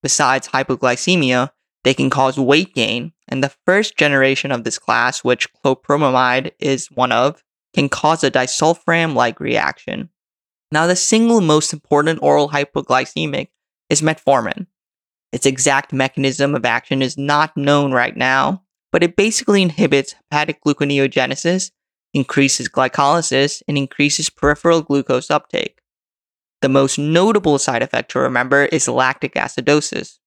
Besides 0.01 0.50
hypoglycemia, 0.50 1.51
they 1.83 1.93
can 1.93 2.10
cause 2.10 2.38
weight 2.38 2.74
gain, 2.74 3.13
and 3.27 3.43
the 3.43 3.53
first 3.65 3.98
generation 3.98 4.51
of 4.51 4.63
this 4.63 4.77
class, 4.77 5.24
which 5.24 5.51
chlorpropamide 5.53 6.51
is 6.60 6.91
one 6.91 7.12
of, 7.12 7.43
can 7.74 7.89
cause 7.89 8.24
a 8.24 8.31
disulfiram 8.31 9.15
like 9.15 9.39
reaction. 9.39 10.10
Now, 10.72 10.88
the 10.88 10.95
single 10.95 11.41
most 11.41 11.74
important 11.74 12.19
oral 12.22 12.50
hypoglycemic 12.50 13.50
is 13.89 14.01
metformin. 14.01 14.67
Its 15.31 15.45
exact 15.45 15.93
mechanism 15.93 16.55
of 16.55 16.65
action 16.65 17.01
is 17.01 17.17
not 17.17 17.55
known 17.57 17.91
right 17.91 18.15
now, 18.15 18.63
but 18.91 19.03
it 19.03 19.15
basically 19.15 19.62
inhibits 19.62 20.13
hepatic 20.13 20.63
gluconeogenesis, 20.63 21.72
increases 22.13 22.69
glycolysis, 22.69 23.62
and 23.67 23.77
increases 23.77 24.29
peripheral 24.29 24.81
glucose 24.81 25.31
uptake. 25.31 25.79
The 26.63 26.70
most 26.70 26.98
notable 26.98 27.60
side 27.60 27.84
effect 27.84 28.12
to 28.12 28.20
remember 28.20 28.63
is 28.63 28.88
lactic 28.88 29.34
acidosis. 29.34 30.20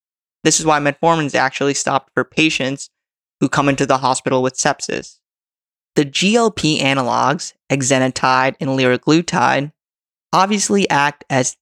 This 0.45 0.61
is 0.61 0.67
why 0.67 0.79
metformin 0.79 1.25
is 1.25 1.35
actually 1.35 1.73
stopped 1.73 2.13
for 2.13 2.25
patients 2.25 2.91
who 3.41 3.49
come 3.49 3.71
into 3.71 3.87
the 3.87 3.97
hospital 3.97 4.43
with 4.43 4.53
sepsis. 4.53 5.19
The 5.95 6.05
GLP 6.05 6.81
analogs, 6.81 7.55
exenatide 7.73 8.57
and 8.61 8.69
liraglutide, 8.69 9.73
obviously 10.31 10.87
act 10.91 11.25
as 11.31 11.57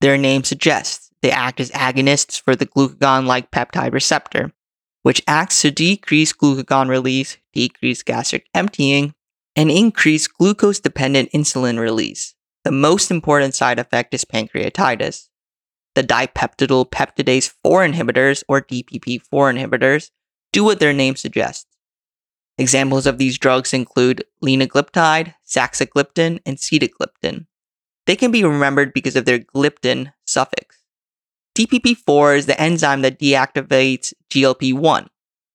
their 0.00 0.16
name 0.16 0.42
suggests. 0.42 1.10
They 1.20 1.30
act 1.30 1.60
as 1.60 1.70
agonists 1.72 2.40
for 2.40 2.56
the 2.56 2.64
glucagon 2.64 3.26
like 3.26 3.50
peptide 3.50 3.92
receptor, 3.92 4.54
which 5.02 5.20
acts 5.28 5.60
to 5.60 5.70
decrease 5.70 6.32
glucagon 6.32 6.88
release, 6.88 7.36
decrease 7.52 8.02
gastric 8.02 8.46
emptying, 8.54 9.12
and 9.54 9.70
increase 9.70 10.26
glucose 10.28 10.80
dependent 10.80 11.30
insulin 11.32 11.78
release. 11.78 12.33
The 12.64 12.72
most 12.72 13.10
important 13.10 13.54
side 13.54 13.78
effect 13.78 14.14
is 14.14 14.24
pancreatitis. 14.24 15.28
The 15.94 16.02
dipeptidyl 16.02 16.90
peptidase 16.90 17.52
4 17.62 17.86
inhibitors, 17.86 18.42
or 18.48 18.62
DPP4 18.62 19.20
inhibitors, 19.30 20.10
do 20.52 20.64
what 20.64 20.80
their 20.80 20.94
name 20.94 21.14
suggests. 21.14 21.66
Examples 22.56 23.06
of 23.06 23.18
these 23.18 23.38
drugs 23.38 23.72
include 23.72 24.24
linagliptide, 24.42 25.34
saxagliptin, 25.46 26.40
and 26.46 26.56
sitagliptin. 26.56 27.46
They 28.06 28.16
can 28.16 28.30
be 28.30 28.44
remembered 28.44 28.92
because 28.92 29.16
of 29.16 29.24
their 29.24 29.40
gliptin 29.40 30.12
suffix. 30.26 30.78
DPP4 31.56 32.38
is 32.38 32.46
the 32.46 32.60
enzyme 32.60 33.02
that 33.02 33.18
deactivates 33.18 34.12
GLP1, 34.30 35.08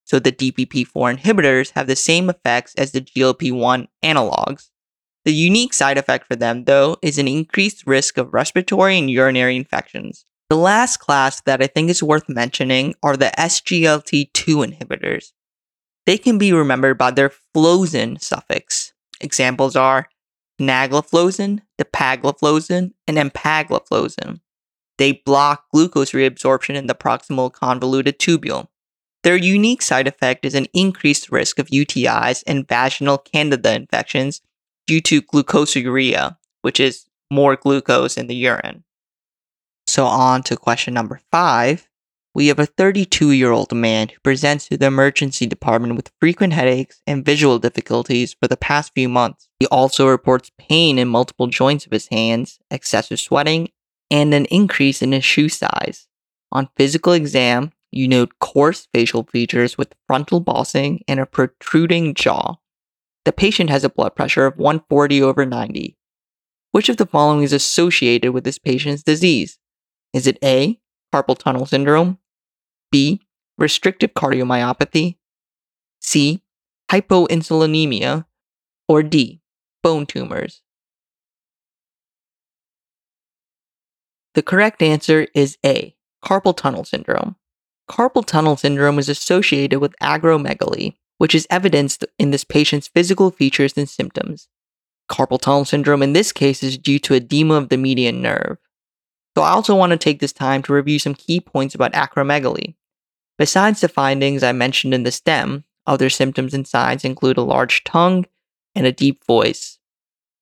so 0.06 0.20
the 0.20 0.32
DPP4 0.32 1.18
inhibitors 1.18 1.72
have 1.72 1.88
the 1.88 1.96
same 1.96 2.30
effects 2.30 2.74
as 2.76 2.92
the 2.92 3.02
GLP1 3.02 3.88
analogs. 4.04 4.70
The 5.30 5.36
unique 5.36 5.76
side 5.76 6.00
effect 6.00 6.26
for 6.26 6.36
them, 6.36 6.64
though, 6.64 6.98
is 7.04 7.20
an 7.20 7.28
increased 7.28 7.86
risk 7.86 8.18
of 8.18 8.34
respiratory 8.34 8.98
and 8.98 9.12
urinary 9.12 9.56
infections. 9.56 10.26
The 10.50 10.56
last 10.56 10.98
class 10.98 11.40
that 11.42 11.62
I 11.62 11.68
think 11.68 11.92
is 11.92 12.02
worth 12.02 12.28
mentioning 12.28 12.96
are 13.04 13.16
the 13.16 13.32
SGLT2 13.38 14.32
inhibitors. 14.34 15.34
They 16.08 16.18
can 16.18 16.40
be 16.40 16.52
remembered 16.52 16.98
by 16.98 17.12
their 17.12 17.32
Flozin 17.56 18.20
suffix. 18.20 18.94
Examples 19.22 19.76
are 19.76 20.10
Canagliflozin, 20.60 21.60
dapagliflozin, 21.80 22.94
and 23.08 23.18
empagliflozin. 23.18 24.40
They 24.98 25.12
block 25.12 25.66
glucose 25.72 26.10
reabsorption 26.10 26.74
in 26.74 26.88
the 26.88 26.96
proximal 26.96 27.54
convoluted 27.54 28.18
tubule. 28.18 28.70
Their 29.22 29.36
unique 29.36 29.84
side 29.84 30.08
effect 30.08 30.44
is 30.44 30.56
an 30.56 30.66
increased 30.74 31.32
risk 31.32 31.60
of 31.60 31.68
UTIs 31.68 32.44
and 32.48 32.68
vaginal 32.68 33.20
candida 33.20 33.76
infections 33.76 34.42
due 34.90 35.00
to 35.00 35.22
glucosuria, 35.22 36.36
which 36.64 36.80
is 36.80 37.06
more 37.30 37.56
glucose 37.56 38.18
in 38.18 38.26
the 38.26 38.34
urine. 38.34 38.84
So, 39.86 40.08
on 40.08 40.42
to 40.44 40.58
question 40.58 40.96
number 40.96 41.22
five. 41.32 41.88
We 42.34 42.48
have 42.48 42.58
a 42.58 42.66
32 42.66 43.32
year 43.32 43.52
old 43.52 43.72
man 43.72 44.10
who 44.10 44.20
presents 44.24 44.68
to 44.68 44.78
the 44.78 44.88
emergency 44.88 45.46
department 45.46 45.96
with 45.96 46.12
frequent 46.20 46.54
headaches 46.54 47.04
and 47.06 47.24
visual 47.24 47.60
difficulties 47.60 48.34
for 48.34 48.48
the 48.48 48.58
past 48.58 48.94
few 48.96 49.10
months. 49.10 49.48
He 49.60 49.68
also 49.68 50.08
reports 50.08 50.52
pain 50.58 50.98
in 50.98 51.08
multiple 51.08 51.48
joints 51.48 51.86
of 51.86 51.92
his 51.92 52.08
hands, 52.08 52.58
excessive 52.72 53.20
sweating, 53.20 53.70
and 54.10 54.34
an 54.34 54.46
increase 54.46 55.04
in 55.04 55.12
his 55.12 55.24
shoe 55.24 55.50
size. 55.50 56.08
On 56.52 56.70
physical 56.76 57.14
exam, 57.14 57.74
you 57.92 58.08
note 58.08 58.40
coarse 58.40 58.88
facial 58.92 59.24
features 59.24 59.78
with 59.78 59.94
frontal 60.08 60.40
bossing 60.40 61.04
and 61.08 61.20
a 61.20 61.28
protruding 61.28 62.16
jaw. 62.16 62.56
The 63.26 63.34
patient 63.34 63.70
has 63.70 63.84
a 63.84 63.90
blood 63.90 64.16
pressure 64.16 64.46
of 64.46 64.58
140 64.58 65.22
over 65.22 65.46
90. 65.46 65.98
Which 66.72 66.90
of 66.90 66.98
the 66.98 67.06
following 67.06 67.44
is 67.44 67.54
associated 67.54 68.32
with 68.32 68.44
this 68.44 68.60
patient's 68.60 69.04
disease? 69.04 69.58
Is 70.14 70.28
it 70.28 70.38
A, 70.44 70.80
carpal 71.14 71.38
tunnel 71.38 71.66
syndrome, 71.66 72.20
B, 72.92 73.22
restrictive 73.58 74.14
cardiomyopathy, 74.14 75.18
C, 76.02 76.42
hypoinsulinemia, 76.92 78.26
or 78.88 79.04
D, 79.04 79.42
bone 79.84 80.06
tumors? 80.06 80.62
The 84.36 84.44
correct 84.44 84.82
answer 84.82 85.28
is 85.34 85.58
A, 85.66 85.96
carpal 86.24 86.56
tunnel 86.56 86.84
syndrome. 86.86 87.36
Carpal 87.90 88.26
tunnel 88.26 88.56
syndrome 88.56 89.00
is 89.00 89.10
associated 89.10 89.80
with 89.80 89.96
acromegaly, 90.02 90.98
which 91.20 91.36
is 91.36 91.46
evidenced 91.50 92.06
in 92.18 92.32
this 92.32 92.44
patient's 92.44 92.88
physical 92.88 93.30
features 93.30 93.78
and 93.78 93.88
symptoms. 93.88 94.48
Carpal 95.12 95.40
tunnel 95.40 95.66
syndrome 95.66 96.02
in 96.02 96.14
this 96.14 96.32
case 96.32 96.64
is 96.64 96.78
due 96.78 96.98
to 97.00 97.14
edema 97.14 97.56
of 97.56 97.70
the 97.70 97.78
median 97.78 98.22
nerve. 98.22 98.58
So 99.38 99.44
I 99.44 99.50
also 99.50 99.76
want 99.76 99.92
to 99.92 99.98
take 99.98 100.20
this 100.20 100.34
time 100.34 100.64
to 100.64 100.74
review 100.74 100.98
some 100.98 101.14
key 101.14 101.40
points 101.40 101.76
about 101.76 101.94
acromegaly. 101.94 102.76
Besides 103.38 103.82
the 103.82 103.90
findings 103.90 104.44
I 104.44 104.54
mentioned 104.54 104.94
in 104.94 105.04
the 105.04 105.12
stem, 105.12 105.66
other 105.86 106.10
symptoms 106.10 106.54
and 106.54 106.68
signs 106.68 107.04
include 107.04 107.38
a 107.38 107.42
large 107.42 107.84
tongue 107.84 108.26
and 108.74 108.86
a 108.86 108.92
deep 108.92 109.26
voice. 109.26 109.78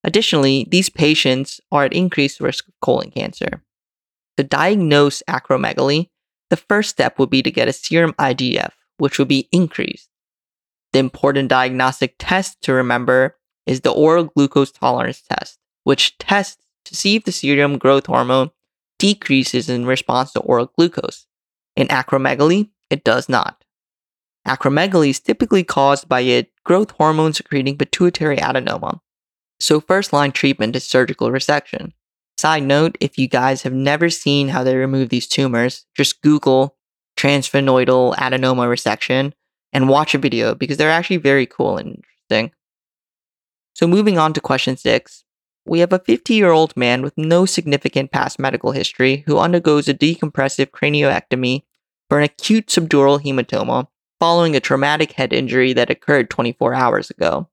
Additionally, 0.03 0.67
these 0.69 0.89
patients 0.89 1.59
are 1.71 1.85
at 1.85 1.93
increased 1.93 2.39
risk 2.39 2.67
of 2.67 2.73
colon 2.81 3.09
cancer. 3.09 3.63
To 4.37 4.43
diagnose 4.43 5.23
acromegaly, 5.27 6.09
the 6.49 6.57
first 6.57 6.91
step 6.91 7.17
would 7.17 7.29
be 7.29 7.41
to 7.41 7.51
get 7.51 7.67
a 7.67 7.73
serum 7.73 8.13
IGF, 8.13 8.71
which 8.97 9.17
would 9.17 9.27
be 9.27 9.49
increased. 9.51 10.09
The 10.97 11.01
important 11.01 11.49
diagnostic 11.49 12.15
test 12.17 12.59
to 12.63 12.73
remember 12.73 13.37
is 13.67 13.81
the 13.81 13.91
oral 13.91 14.23
glucose 14.23 14.71
tolerance 14.71 15.21
test, 15.21 15.59
which 15.83 16.17
tests 16.17 16.65
to 16.85 16.95
see 16.95 17.15
if 17.15 17.23
the 17.23 17.31
serum 17.31 17.77
growth 17.77 18.07
hormone 18.07 18.49
decreases 18.97 19.69
in 19.69 19.85
response 19.85 20.33
to 20.33 20.39
oral 20.39 20.71
glucose. 20.75 21.27
In 21.75 21.87
acromegaly, 21.89 22.71
it 22.89 23.03
does 23.03 23.29
not. 23.29 23.63
Acromegaly 24.47 25.11
is 25.11 25.19
typically 25.19 25.63
caused 25.63 26.09
by 26.09 26.21
a 26.21 26.49
growth 26.63 26.89
hormone 26.89 27.33
secreting 27.33 27.77
pituitary 27.77 28.37
adenoma. 28.37 28.99
So, 29.59 29.79
first 29.79 30.11
line 30.11 30.31
treatment 30.31 30.75
is 30.75 30.83
surgical 30.83 31.29
resection. 31.29 31.91
Side 32.39 32.63
note 32.63 32.97
if 32.99 33.19
you 33.19 33.27
guys 33.27 33.61
have 33.61 33.73
never 33.73 34.09
seen 34.09 34.47
how 34.47 34.63
they 34.63 34.75
remove 34.75 35.09
these 35.09 35.27
tumors, 35.27 35.85
just 35.93 36.23
Google 36.23 36.75
transsphenoidal 37.17 38.15
adenoma 38.15 38.65
resection 38.65 39.33
and 39.77 39.87
watch 39.87 40.15
a 40.15 40.17
video 40.17 40.55
because 40.55 40.77
they're 40.77 40.89
actually 40.89 41.17
very 41.17 41.45
cool 41.45 41.77
and 41.77 42.03
interesting. 42.29 42.51
So, 43.75 43.87
moving 43.87 44.17
on 44.17 44.33
to 44.33 44.41
question 44.41 44.75
six 44.75 45.23
we 45.67 45.79
have 45.79 45.93
a 45.93 45.99
50 45.99 46.33
year 46.33 46.49
old 46.49 46.75
man 46.75 47.03
with 47.03 47.15
no 47.15 47.45
significant 47.45 48.11
past 48.11 48.39
medical 48.39 48.71
history 48.71 49.23
who 49.27 49.37
undergoes 49.37 49.87
a 49.87 49.93
decompressive 49.93 50.71
cranioectomy 50.71 51.63
for 52.09 52.17
an 52.17 52.23
acute 52.23 52.67
subdural 52.67 53.21
hematoma 53.21 53.87
following 54.19 54.55
a 54.55 54.59
traumatic 54.59 55.11
head 55.11 55.31
injury 55.31 55.73
that 55.73 55.91
occurred 55.91 56.29
24 56.29 56.73
hours 56.73 57.11
ago. 57.11 57.47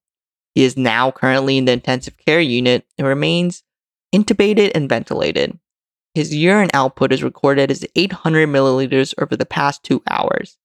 He 0.54 0.64
is 0.64 0.78
now 0.78 1.10
currently 1.10 1.58
in 1.58 1.66
the 1.66 1.72
intensive 1.72 2.16
care 2.16 2.40
unit 2.40 2.86
and 2.96 3.06
remains 3.06 3.64
intubated 4.14 4.70
and 4.74 4.88
ventilated. 4.88 5.58
His 6.14 6.34
urine 6.34 6.70
output 6.72 7.12
is 7.12 7.24
recorded 7.24 7.70
as 7.70 7.84
800 7.96 8.48
milliliters 8.48 9.12
over 9.20 9.36
the 9.36 9.44
past 9.44 9.82
two 9.82 10.02
hours. 10.08 10.56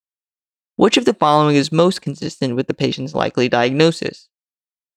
Which 0.80 0.96
of 0.96 1.04
the 1.04 1.14
following 1.14 1.58
is 1.58 1.74
most 1.74 2.02
consistent 2.02 2.56
with 2.56 2.68
the 2.68 2.74
patient's 2.74 3.14
likely 3.14 3.50
diagnosis? 3.50 4.30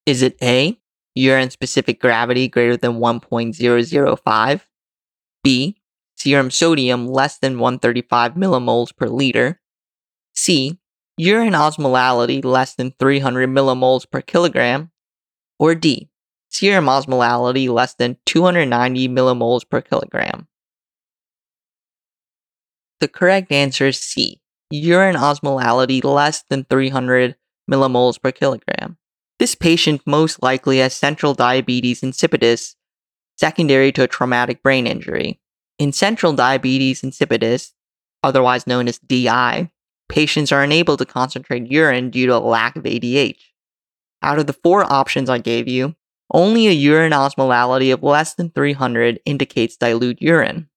Is 0.06 0.22
it 0.22 0.36
A, 0.40 0.78
urine 1.16 1.50
specific 1.50 2.00
gravity 2.00 2.46
greater 2.46 2.76
than 2.76 3.00
1.005, 3.00 4.60
B, 5.42 5.76
serum 6.16 6.52
sodium 6.52 7.08
less 7.08 7.38
than 7.38 7.58
135 7.58 8.34
millimoles 8.34 8.96
per 8.96 9.08
liter, 9.08 9.60
C, 10.36 10.78
urine 11.16 11.54
osmolality 11.54 12.44
less 12.44 12.76
than 12.76 12.94
300 13.00 13.50
millimoles 13.50 14.08
per 14.08 14.20
kilogram, 14.20 14.92
or 15.58 15.74
D, 15.74 16.08
serum 16.48 16.84
osmolality 16.84 17.68
less 17.68 17.94
than 17.94 18.18
290 18.26 19.08
millimoles 19.08 19.68
per 19.68 19.80
kilogram. 19.80 20.46
The 23.00 23.08
correct 23.08 23.50
answer 23.50 23.88
is 23.88 23.98
C, 23.98 24.41
urine 24.72 25.16
osmolality 25.16 26.02
less 26.02 26.44
than 26.48 26.64
300 26.64 27.36
millimoles 27.70 28.20
per 28.20 28.32
kilogram. 28.32 28.96
This 29.38 29.54
patient 29.54 30.02
most 30.06 30.42
likely 30.42 30.78
has 30.78 30.94
central 30.94 31.34
diabetes 31.34 32.00
insipidus, 32.00 32.74
secondary 33.36 33.92
to 33.92 34.04
a 34.04 34.08
traumatic 34.08 34.62
brain 34.62 34.86
injury. 34.86 35.40
In 35.78 35.92
central 35.92 36.32
diabetes 36.32 37.02
insipidus, 37.02 37.72
otherwise 38.22 38.66
known 38.66 38.88
as 38.88 38.98
DI, 38.98 39.70
patients 40.08 40.52
are 40.52 40.62
unable 40.62 40.96
to 40.96 41.04
concentrate 41.04 41.70
urine 41.70 42.10
due 42.10 42.26
to 42.26 42.36
a 42.36 42.38
lack 42.38 42.76
of 42.76 42.84
ADH. 42.84 43.40
Out 44.22 44.38
of 44.38 44.46
the 44.46 44.52
four 44.52 44.90
options 44.90 45.28
I 45.28 45.38
gave 45.38 45.66
you, 45.66 45.96
only 46.32 46.66
a 46.66 46.72
urine 46.72 47.12
osmolality 47.12 47.92
of 47.92 48.02
less 48.02 48.34
than 48.34 48.50
300 48.50 49.20
indicates 49.26 49.76
dilute 49.76 50.22
urine. 50.22 50.68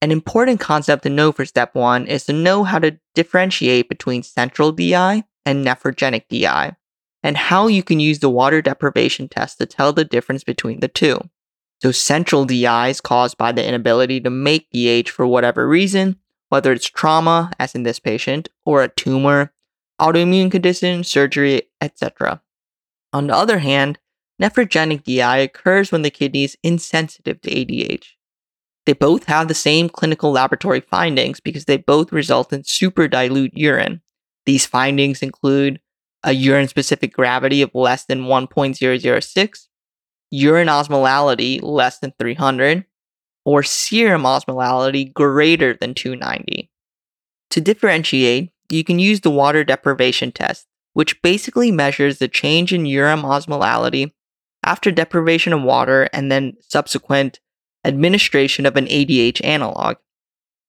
An 0.00 0.12
important 0.12 0.60
concept 0.60 1.02
to 1.02 1.10
know 1.10 1.32
for 1.32 1.44
step 1.44 1.74
one 1.74 2.06
is 2.06 2.24
to 2.26 2.32
know 2.32 2.62
how 2.62 2.78
to 2.78 2.98
differentiate 3.14 3.88
between 3.88 4.22
central 4.22 4.70
DI 4.70 5.24
and 5.44 5.66
nephrogenic 5.66 6.28
DI 6.28 6.76
and 7.22 7.36
how 7.36 7.66
you 7.66 7.82
can 7.82 7.98
use 7.98 8.20
the 8.20 8.30
water 8.30 8.62
deprivation 8.62 9.28
test 9.28 9.58
to 9.58 9.66
tell 9.66 9.92
the 9.92 10.04
difference 10.04 10.44
between 10.44 10.80
the 10.80 10.88
two. 10.88 11.18
So, 11.82 11.90
central 11.90 12.44
DI 12.44 12.88
is 12.88 13.00
caused 13.00 13.36
by 13.38 13.52
the 13.52 13.66
inability 13.66 14.20
to 14.20 14.30
make 14.30 14.70
DH 14.70 15.08
for 15.08 15.26
whatever 15.26 15.68
reason, 15.68 16.16
whether 16.48 16.72
it's 16.72 16.86
trauma, 16.86 17.50
as 17.58 17.74
in 17.74 17.82
this 17.82 17.98
patient, 17.98 18.48
or 18.64 18.82
a 18.82 18.88
tumor, 18.88 19.52
autoimmune 20.00 20.50
condition, 20.50 21.02
surgery, 21.02 21.62
etc. 21.80 22.40
On 23.12 23.26
the 23.26 23.34
other 23.34 23.58
hand, 23.58 23.98
nephrogenic 24.40 25.04
DI 25.04 25.38
occurs 25.38 25.90
when 25.90 26.02
the 26.02 26.10
kidney 26.10 26.44
is 26.44 26.56
insensitive 26.62 27.40
to 27.42 27.50
ADH. 27.50 28.14
They 28.88 28.94
both 28.94 29.24
have 29.24 29.48
the 29.48 29.54
same 29.54 29.90
clinical 29.90 30.32
laboratory 30.32 30.80
findings 30.80 31.40
because 31.40 31.66
they 31.66 31.76
both 31.76 32.10
result 32.10 32.54
in 32.54 32.64
super 32.64 33.06
dilute 33.06 33.52
urine. 33.54 34.00
These 34.46 34.64
findings 34.64 35.22
include 35.22 35.78
a 36.24 36.32
urine 36.32 36.68
specific 36.68 37.12
gravity 37.12 37.60
of 37.60 37.74
less 37.74 38.06
than 38.06 38.22
1.006, 38.22 39.66
urine 40.30 40.68
osmolality 40.68 41.62
less 41.62 41.98
than 41.98 42.14
300, 42.18 42.86
or 43.44 43.62
serum 43.62 44.22
osmolality 44.22 45.12
greater 45.12 45.74
than 45.74 45.92
290. 45.92 46.70
To 47.50 47.60
differentiate, 47.60 48.52
you 48.70 48.84
can 48.84 48.98
use 48.98 49.20
the 49.20 49.28
water 49.28 49.64
deprivation 49.64 50.32
test, 50.32 50.66
which 50.94 51.20
basically 51.20 51.70
measures 51.70 52.20
the 52.20 52.28
change 52.28 52.72
in 52.72 52.86
urine 52.86 53.20
osmolality 53.20 54.12
after 54.64 54.90
deprivation 54.90 55.52
of 55.52 55.60
water 55.60 56.08
and 56.14 56.32
then 56.32 56.56
subsequent 56.62 57.40
administration 57.88 58.66
of 58.66 58.76
an 58.76 58.86
ADH 58.86 59.44
analog. 59.44 59.96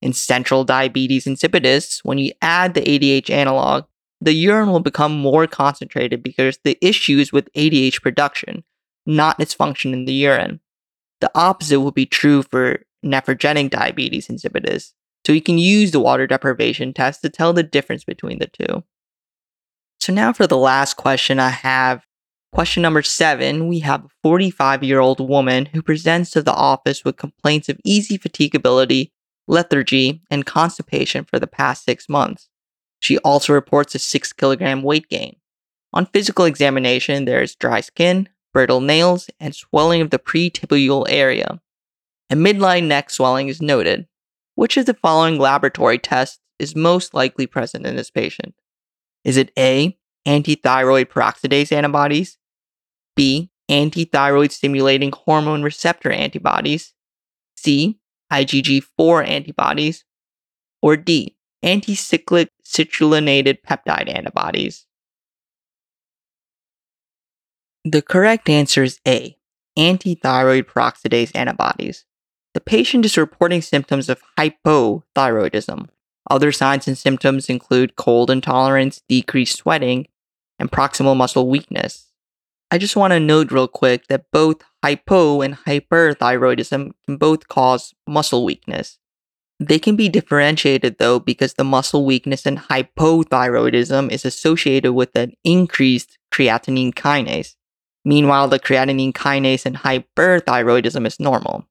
In 0.01 0.13
central 0.13 0.63
diabetes 0.63 1.25
insipidus, 1.25 1.99
when 2.03 2.17
you 2.17 2.31
add 2.41 2.73
the 2.73 2.81
ADH 2.81 3.29
analog, 3.29 3.83
the 4.21 4.33
urine 4.33 4.71
will 4.71 4.79
become 4.79 5.17
more 5.17 5.47
concentrated 5.47 6.23
because 6.23 6.59
the 6.63 6.77
issue 6.81 7.17
is 7.17 7.31
with 7.31 7.51
ADH 7.53 8.01
production, 8.01 8.63
not 9.05 9.39
its 9.39 9.53
function 9.53 9.93
in 9.93 10.05
the 10.05 10.13
urine. 10.13 10.59
The 11.21 11.31
opposite 11.35 11.81
will 11.81 11.91
be 11.91 12.05
true 12.05 12.43
for 12.43 12.83
nephrogenic 13.05 13.69
diabetes 13.69 14.27
insipidus, 14.27 14.93
so 15.25 15.33
you 15.33 15.41
can 15.41 15.57
use 15.57 15.91
the 15.91 15.99
water 15.99 16.27
deprivation 16.27 16.93
test 16.93 17.21
to 17.21 17.29
tell 17.29 17.53
the 17.53 17.63
difference 17.63 18.03
between 18.03 18.39
the 18.39 18.47
two. 18.47 18.83
So 19.99 20.13
now 20.13 20.31
for 20.31 20.47
the 20.47 20.57
last 20.57 20.95
question 20.95 21.39
I 21.39 21.49
have 21.49 22.05
Question 22.51 22.81
number 22.81 23.03
seven 23.03 23.67
we 23.67 23.79
have 23.79 24.05
a 24.05 24.09
45 24.23 24.83
year 24.83 24.99
old 24.99 25.19
woman 25.19 25.67
who 25.67 25.81
presents 25.81 26.31
to 26.31 26.41
the 26.41 26.53
office 26.53 27.05
with 27.05 27.15
complaints 27.15 27.69
of 27.69 27.79
easy 27.85 28.17
fatigability, 28.17 29.11
lethargy, 29.47 30.21
and 30.31 30.45
constipation 30.45 31.25
for 31.25 31.39
the 31.39 31.47
past 31.47 31.85
six 31.85 32.09
months. 32.09 32.49
She 32.99 33.17
also 33.19 33.53
reports 33.53 33.95
a 33.95 33.99
6 33.99 34.33
kilogram 34.33 34.81
weight 34.81 35.07
gain. 35.09 35.37
On 35.93 36.05
physical 36.07 36.45
examination, 36.45 37.25
there 37.25 37.41
is 37.41 37.55
dry 37.55 37.81
skin, 37.81 38.29
brittle 38.51 38.81
nails, 38.81 39.29
and 39.39 39.55
swelling 39.55 40.01
of 40.01 40.09
the 40.09 40.19
pretibial 40.19 41.05
area. 41.07 41.61
A 42.29 42.35
midline 42.35 42.87
neck 42.87 43.09
swelling 43.09 43.47
is 43.47 43.61
noted. 43.61 44.07
Which 44.55 44.75
of 44.75 44.85
the 44.85 44.93
following 44.93 45.39
laboratory 45.39 45.97
tests 45.97 46.39
is 46.59 46.75
most 46.75 47.13
likely 47.13 47.47
present 47.47 47.85
in 47.85 47.95
this 47.95 48.11
patient? 48.11 48.55
Is 49.23 49.37
it 49.37 49.51
A, 49.57 49.97
antithyroid 50.27 51.05
peroxidase 51.05 51.71
antibodies, 51.71 52.37
B, 53.19 53.51
antithyroid 53.69 54.49
stimulating 54.49 55.11
hormone 55.11 55.61
receptor 55.61 56.09
antibodies, 56.09 56.93
C, 57.57 57.99
IgG4 58.31 59.27
antibodies, 59.27 60.05
or 60.81 60.95
D, 60.95 61.35
anticyclic 61.61 62.47
citrullinated 62.65 63.57
peptide 63.67 64.07
antibodies? 64.07 64.85
The 67.83 68.01
correct 68.01 68.47
answer 68.47 68.83
is 68.83 69.01
A, 69.05 69.35
antithyroid 69.77 70.63
peroxidase 70.63 71.35
antibodies. 71.35 72.05
The 72.53 72.61
patient 72.61 73.03
is 73.03 73.17
reporting 73.17 73.61
symptoms 73.61 74.07
of 74.07 74.21
hypothyroidism. 74.37 75.89
Other 76.31 76.53
signs 76.53 76.87
and 76.87 76.97
symptoms 76.97 77.49
include 77.49 77.97
cold 77.97 78.31
intolerance, 78.31 79.01
decreased 79.09 79.57
sweating, 79.57 80.07
and 80.57 80.71
proximal 80.71 81.17
muscle 81.17 81.49
weakness. 81.49 82.08
I 82.71 82.77
just 82.77 82.95
want 82.95 83.11
to 83.11 83.19
note 83.19 83.51
real 83.51 83.67
quick 83.67 84.07
that 84.07 84.25
both 84.31 84.57
hypo 84.83 85.41
and 85.41 85.55
hyperthyroidism 85.55 86.91
can 87.05 87.17
both 87.17 87.47
cause 87.47 87.95
muscle 88.07 88.45
weakness. 88.45 88.99
They 89.59 89.79
can 89.79 89.95
be 89.95 90.07
differentiated 90.07 90.97
though 90.99 91.19
because 91.19 91.55
the 91.55 91.63
muscle 91.63 92.05
weakness 92.05 92.45
in 92.45 92.57
hypothyroidism 92.57 94.11
is 94.11 94.23
associated 94.23 94.93
with 94.93 95.15
an 95.15 95.33
increased 95.43 96.17
creatinine 96.31 96.93
kinase. 96.93 97.55
Meanwhile, 98.05 98.47
the 98.47 98.59
creatinine 98.59 99.13
kinase 99.13 99.65
in 99.65 99.73
hyperthyroidism 99.73 101.05
is 101.05 101.19
normal. 101.19 101.67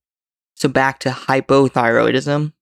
So 0.55 0.69
back 0.69 0.99
to 1.01 1.11
hypothyroidism. 1.11 2.53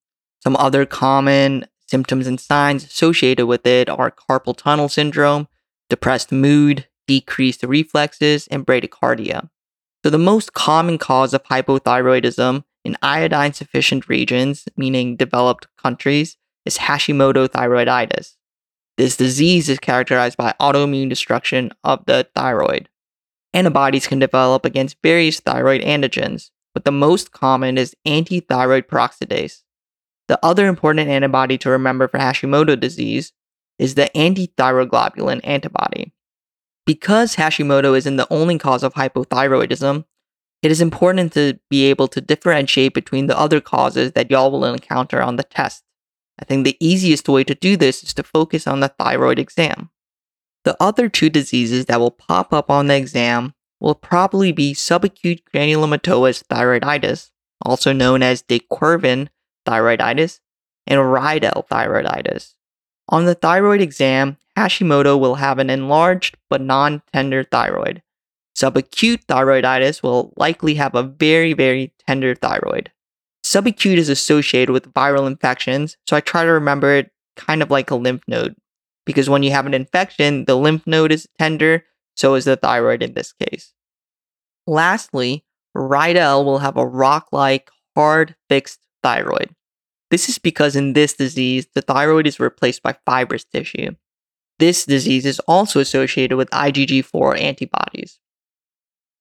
Some 0.43 0.57
other 0.57 0.85
common 0.85 1.67
symptoms 1.89 2.27
and 2.27 2.39
signs 2.39 2.85
associated 2.85 3.47
with 3.47 3.67
it 3.67 3.89
are 3.89 4.13
carpal 4.13 4.57
tunnel 4.57 4.89
syndrome, 4.89 5.49
depressed 5.89 6.31
mood, 6.31 6.87
decreased 7.07 7.63
reflexes, 7.63 8.47
and 8.49 8.67
bradycardia. 8.67 9.49
So, 10.05 10.11
the 10.11 10.19
most 10.19 10.53
common 10.53 10.99
cause 10.99 11.35
of 11.35 11.43
hypothyroidism 11.45 12.65
in 12.85 12.97
iodine 13.03 13.53
sufficient 13.53 14.09
regions, 14.09 14.67
meaning 14.77 15.17
developed 15.17 15.67
countries, 15.77 16.37
is 16.65 16.79
Hashimoto 16.79 17.49
thyroiditis. 17.49 18.35
This 18.97 19.17
disease 19.17 19.69
is 19.69 19.79
characterized 19.79 20.37
by 20.37 20.55
autoimmune 20.61 21.09
destruction 21.09 21.73
of 21.85 22.05
the 22.07 22.29
thyroid. 22.35 22.89
Antibodies 23.53 24.07
can 24.07 24.19
develop 24.19 24.65
against 24.65 24.97
various 25.03 25.41
thyroid 25.41 25.83
antigens, 25.83 26.51
but 26.75 26.85
the 26.85 26.93
most 26.93 27.33
common 27.33 27.79
is 27.79 27.97
antithyroid 28.07 28.85
peroxidase. 28.85 29.63
The 30.29 30.39
other 30.43 30.67
important 30.67 31.09
antibody 31.09 31.57
to 31.59 31.71
remember 31.71 32.09
for 32.09 32.19
Hashimoto 32.19 32.79
disease 32.79 33.33
is 33.79 33.95
the 33.95 34.11
antithyroglobulin 34.15 35.41
antibody. 35.45 36.13
Because 36.87 37.35
Hashimoto 37.35 37.97
isn't 37.99 38.17
the 38.17 38.33
only 38.33 38.59
cause 38.59 38.85
of 38.85 38.95
hypothyroidism, 38.95 40.05
it 40.63 40.71
is 40.71 40.81
important 40.81 41.33
to 41.35 41.59
be 41.69 41.85
able 41.85 42.09
to 42.09 42.21
differentiate 42.21 42.95
between 42.95 43.27
the 43.27 43.39
other 43.39 43.61
causes 43.61 44.13
that 44.13 44.31
y'all 44.31 44.51
will 44.51 44.65
encounter 44.65 45.21
on 45.21 45.37
the 45.37 45.43
test. 45.43 45.83
I 46.41 46.45
think 46.45 46.65
the 46.65 46.77
easiest 46.81 47.29
way 47.29 47.45
to 47.45 47.55
do 47.55 47.77
this 47.77 48.03
is 48.03 48.15
to 48.15 48.23
focus 48.23 48.67
on 48.67 48.81
the 48.81 48.89
thyroid 48.89 49.39
exam. 49.39 49.91
The 50.65 50.77
other 50.81 51.09
two 51.09 51.31
diseases 51.31 51.87
that 51.87 52.01
will 52.01 52.11
pop 52.11 52.53
up 52.53 52.71
on 52.71 52.87
the 52.87 52.97
exam 52.97 53.55
will 53.81 53.95
probably 53.95 54.53
be 54.53 54.75
subacute 54.75 55.41
granulomatous 55.55 56.43
thyroiditis, 56.45 57.31
also 57.63 57.93
known 57.93 58.23
as 58.23 58.43
de 58.43 58.61
Quervain 58.61 59.29
thyroiditis, 59.67 60.41
and 60.87 61.13
Riedel 61.13 61.67
thyroiditis. 61.71 62.56
On 63.09 63.25
the 63.25 63.35
thyroid 63.35 63.81
exam, 63.81 64.37
Hashimoto 64.57 65.19
will 65.19 65.37
have 65.37 65.59
an 65.59 65.71
enlarged 65.71 66.37
but 66.49 66.61
non 66.61 67.03
tender 67.13 67.45
thyroid. 67.45 68.03
Subacute 68.57 69.25
thyroiditis 69.27 70.03
will 70.03 70.33
likely 70.37 70.75
have 70.75 70.95
a 70.95 71.03
very, 71.03 71.53
very 71.53 71.93
tender 72.07 72.35
thyroid. 72.35 72.91
Subacute 73.45 73.99
is 73.99 74.09
associated 74.09 74.73
with 74.73 74.93
viral 74.93 75.27
infections, 75.27 75.97
so 76.07 76.17
I 76.17 76.21
try 76.21 76.45
to 76.45 76.51
remember 76.51 76.95
it 76.95 77.13
kind 77.37 77.63
of 77.63 77.71
like 77.71 77.91
a 77.91 77.97
lymph 77.97 78.23
node. 78.27 78.57
Because 79.05 79.31
when 79.31 79.43
you 79.43 79.53
have 79.53 79.67
an 79.67 79.75
infection, 79.75 80.47
the 80.47 80.57
lymph 80.57 80.87
node 80.87 81.13
is 81.13 81.29
tender, 81.39 81.85
so 82.17 82.35
is 82.35 82.47
the 82.47 82.57
thyroid 82.57 83.03
in 83.03 83.13
this 83.13 83.33
case. 83.33 83.73
Lastly, 84.67 85.45
Riedel 85.75 86.45
will 86.45 86.59
have 86.59 86.77
a 86.77 86.87
rock 86.87 87.29
like, 87.31 87.71
hard, 87.95 88.35
fixed 88.49 88.81
thyroid. 89.03 89.55
This 90.11 90.29
is 90.29 90.39
because 90.39 90.77
in 90.77 90.93
this 90.93 91.15
disease, 91.15 91.67
the 91.75 91.83
thyroid 91.83 92.27
is 92.27 92.39
replaced 92.39 92.83
by 92.83 92.97
fibrous 93.05 93.45
tissue. 93.45 93.97
This 94.59 94.87
disease 94.87 95.27
is 95.27 95.41
also 95.41 95.81
associated 95.81 96.37
with 96.37 96.51
IgG4 96.51 97.41
antibodies. 97.41 98.19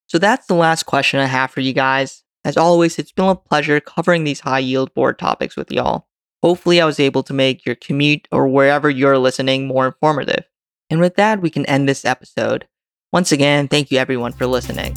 So 0.08 0.19
that's 0.19 0.48
the 0.48 0.54
last 0.54 0.84
question 0.84 1.19
I 1.19 1.26
have 1.26 1.52
for 1.52 1.62
you 1.62 1.74
guys. 1.74 2.24
As 2.45 2.58
always, 2.58 3.00
it's 3.00 3.12
been 3.12 3.26
a 3.26 3.36
pleasure 3.36 3.80
covering 3.80 4.24
these 4.24 4.41
high 4.41 4.60
yield 4.60 4.93
board 4.93 5.17
topics 5.17 5.56
with 5.56 5.71
y'all. 5.71 6.08
Hopefully, 6.43 6.80
I 6.80 6.86
was 6.86 7.00
able 7.00 7.24
to 7.24 7.34
make 7.34 7.65
your 7.65 7.74
commute 7.74 8.28
or 8.32 8.48
wherever 8.48 8.88
you're 8.88 9.17
listening 9.17 9.65
more 9.65 9.88
informative. 9.88 10.45
And 10.91 11.00
with 11.00 11.15
that, 11.15 11.41
we 11.41 11.50
can 11.50 11.65
end 11.65 11.89
this 11.89 12.06
episode. 12.06 12.67
Once 13.12 13.32
again, 13.32 13.67
thank 13.67 13.89
you 13.89 13.98
everyone 13.98 14.32
for 14.32 14.45
listening. 14.45 14.95